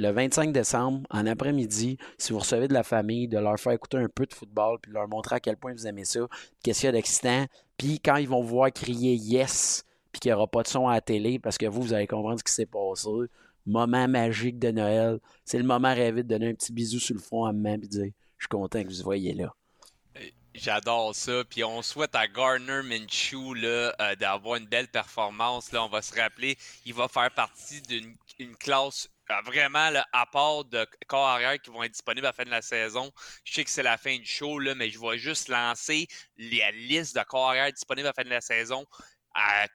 [0.00, 3.98] le 25 décembre, en après-midi, si vous recevez de la famille, de leur faire écouter
[3.98, 6.20] un peu de football, puis leur montrer à quel point vous aimez ça,
[6.62, 7.46] qu'est-ce qu'il y a d'excitant.
[7.76, 10.94] Puis quand ils vont voir crier yes, puis qu'il n'y aura pas de son à
[10.94, 13.08] la télé, parce que vous, vous allez comprendre ce qui s'est passé
[13.66, 15.20] moment magique de Noël.
[15.44, 17.78] C'est le moment rêvé de donner un petit bisou sur le front à maman et
[17.78, 19.54] de Je suis content que vous soyez là.
[20.54, 21.44] J'adore ça.
[21.48, 25.70] Puis on souhaite à Garner Minshew là, euh, d'avoir une belle performance.
[25.72, 30.64] Là, on va se rappeler, il va faire partie d'une classe euh, vraiment à part
[30.64, 33.10] de corps arrière qui vont être disponibles à la fin de la saison.
[33.44, 36.06] Je sais que c'est la fin du show, là, mais je vais juste lancer
[36.36, 38.84] la liste de corps arrière disponibles à la fin de la saison.
[39.34, 39.66] À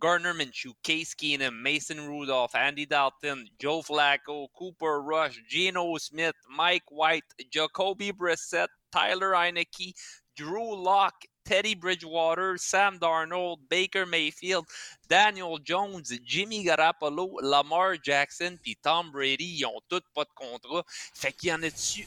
[0.00, 6.90] Gardner Minshew, Case Keenum, Mason Rudolph, Andy Dalton, Joe Flacco, Cooper Rush, Geno Smith, Mike
[6.90, 9.92] White, Jacoby Brissett, Tyler Heineke,
[10.36, 14.64] Drew Locke, Teddy Bridgewater, Sam Darnold, Baker Mayfield,
[15.08, 20.84] Daniel Jones, Jimmy Garoppolo, Lamar Jackson, puis Tom Brady, ils ont tous pas de contrat.
[21.14, 22.06] Fait qu'il y en a dessus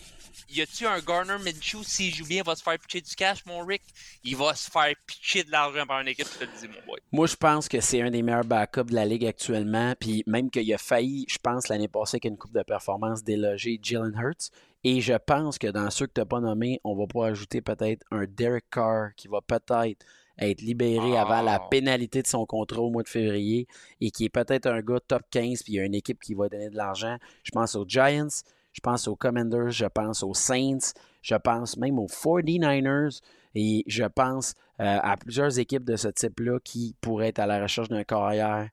[0.49, 3.63] y a-tu un Garner Minshew, s'il joue bien, va se faire pitcher du cash, mon
[3.65, 3.83] Rick?
[4.23, 6.85] Il va se faire pitcher de l'argent par une équipe, je te le dis, mon
[6.85, 6.99] boy.
[7.11, 9.93] Moi, je pense que c'est un des meilleurs backups de la ligue actuellement.
[9.99, 13.79] Puis même qu'il a failli, je pense, l'année passée, avec une coupe de performance, déloger
[13.81, 14.49] Jalen Hurts.
[14.83, 17.61] Et je pense que dans ceux que tu n'as pas nommés, on va pouvoir ajouter
[17.61, 19.97] peut-être un Derek Carr qui va peut-être
[20.37, 21.67] être libéré avant la ah.
[21.69, 23.67] pénalité de son contrat au mois de février
[23.99, 26.33] et qui est peut-être un gars top 15 puis il y a une équipe qui
[26.33, 27.17] va donner de l'argent.
[27.43, 31.99] Je pense aux Giants, je pense aux Commanders, je pense aux Saints, je pense même
[31.99, 33.19] aux 49ers
[33.55, 37.61] et je pense euh, à plusieurs équipes de ce type-là qui pourraient être à la
[37.61, 38.69] recherche d'un carrière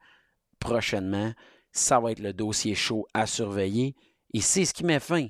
[0.61, 1.33] prochainement.
[1.73, 3.97] Ça va être le dossier chaud à surveiller
[4.33, 5.27] et c'est ce qui met fin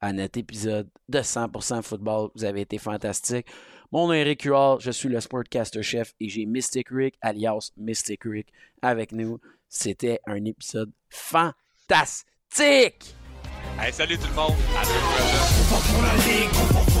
[0.00, 2.30] à notre épisode de 100% football.
[2.34, 3.46] Vous avez été fantastique.
[3.90, 7.70] Mon nom est Eric Huard, je suis le Sportcaster chef et j'ai Mystic Rick alias
[7.76, 9.40] Mystic Rick avec nous.
[9.68, 13.14] C'était un épisode fantastique!
[13.80, 14.54] Hey, salut tout le monde.
[14.76, 14.82] À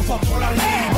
[0.08, 0.92] Trop trop fort, trop pour la ligue.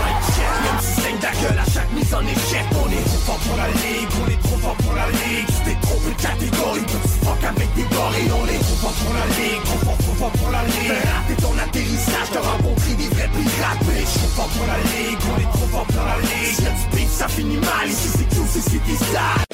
[0.63, 3.57] Même si saigne ta gueule à chaque mise en échec, on est trop fort pour
[3.57, 5.47] la ligue, on est trop fort pour la ligue.
[5.47, 8.31] Tu t'es trompé de catégorie, petit fuck avec des gorilles.
[8.31, 10.95] On est trop fort pour la ligue, trop fort, trop fort pour la ligue.
[10.95, 13.83] Fais rater ton atterrissage, t'as rencontré des vrais pirates.
[13.83, 16.61] Bitch, trop fort pour la ligue, on est trop fort pour la ligue.
[16.63, 19.51] Y'a du ça finit mal, ici c'est tout, c'est City Style.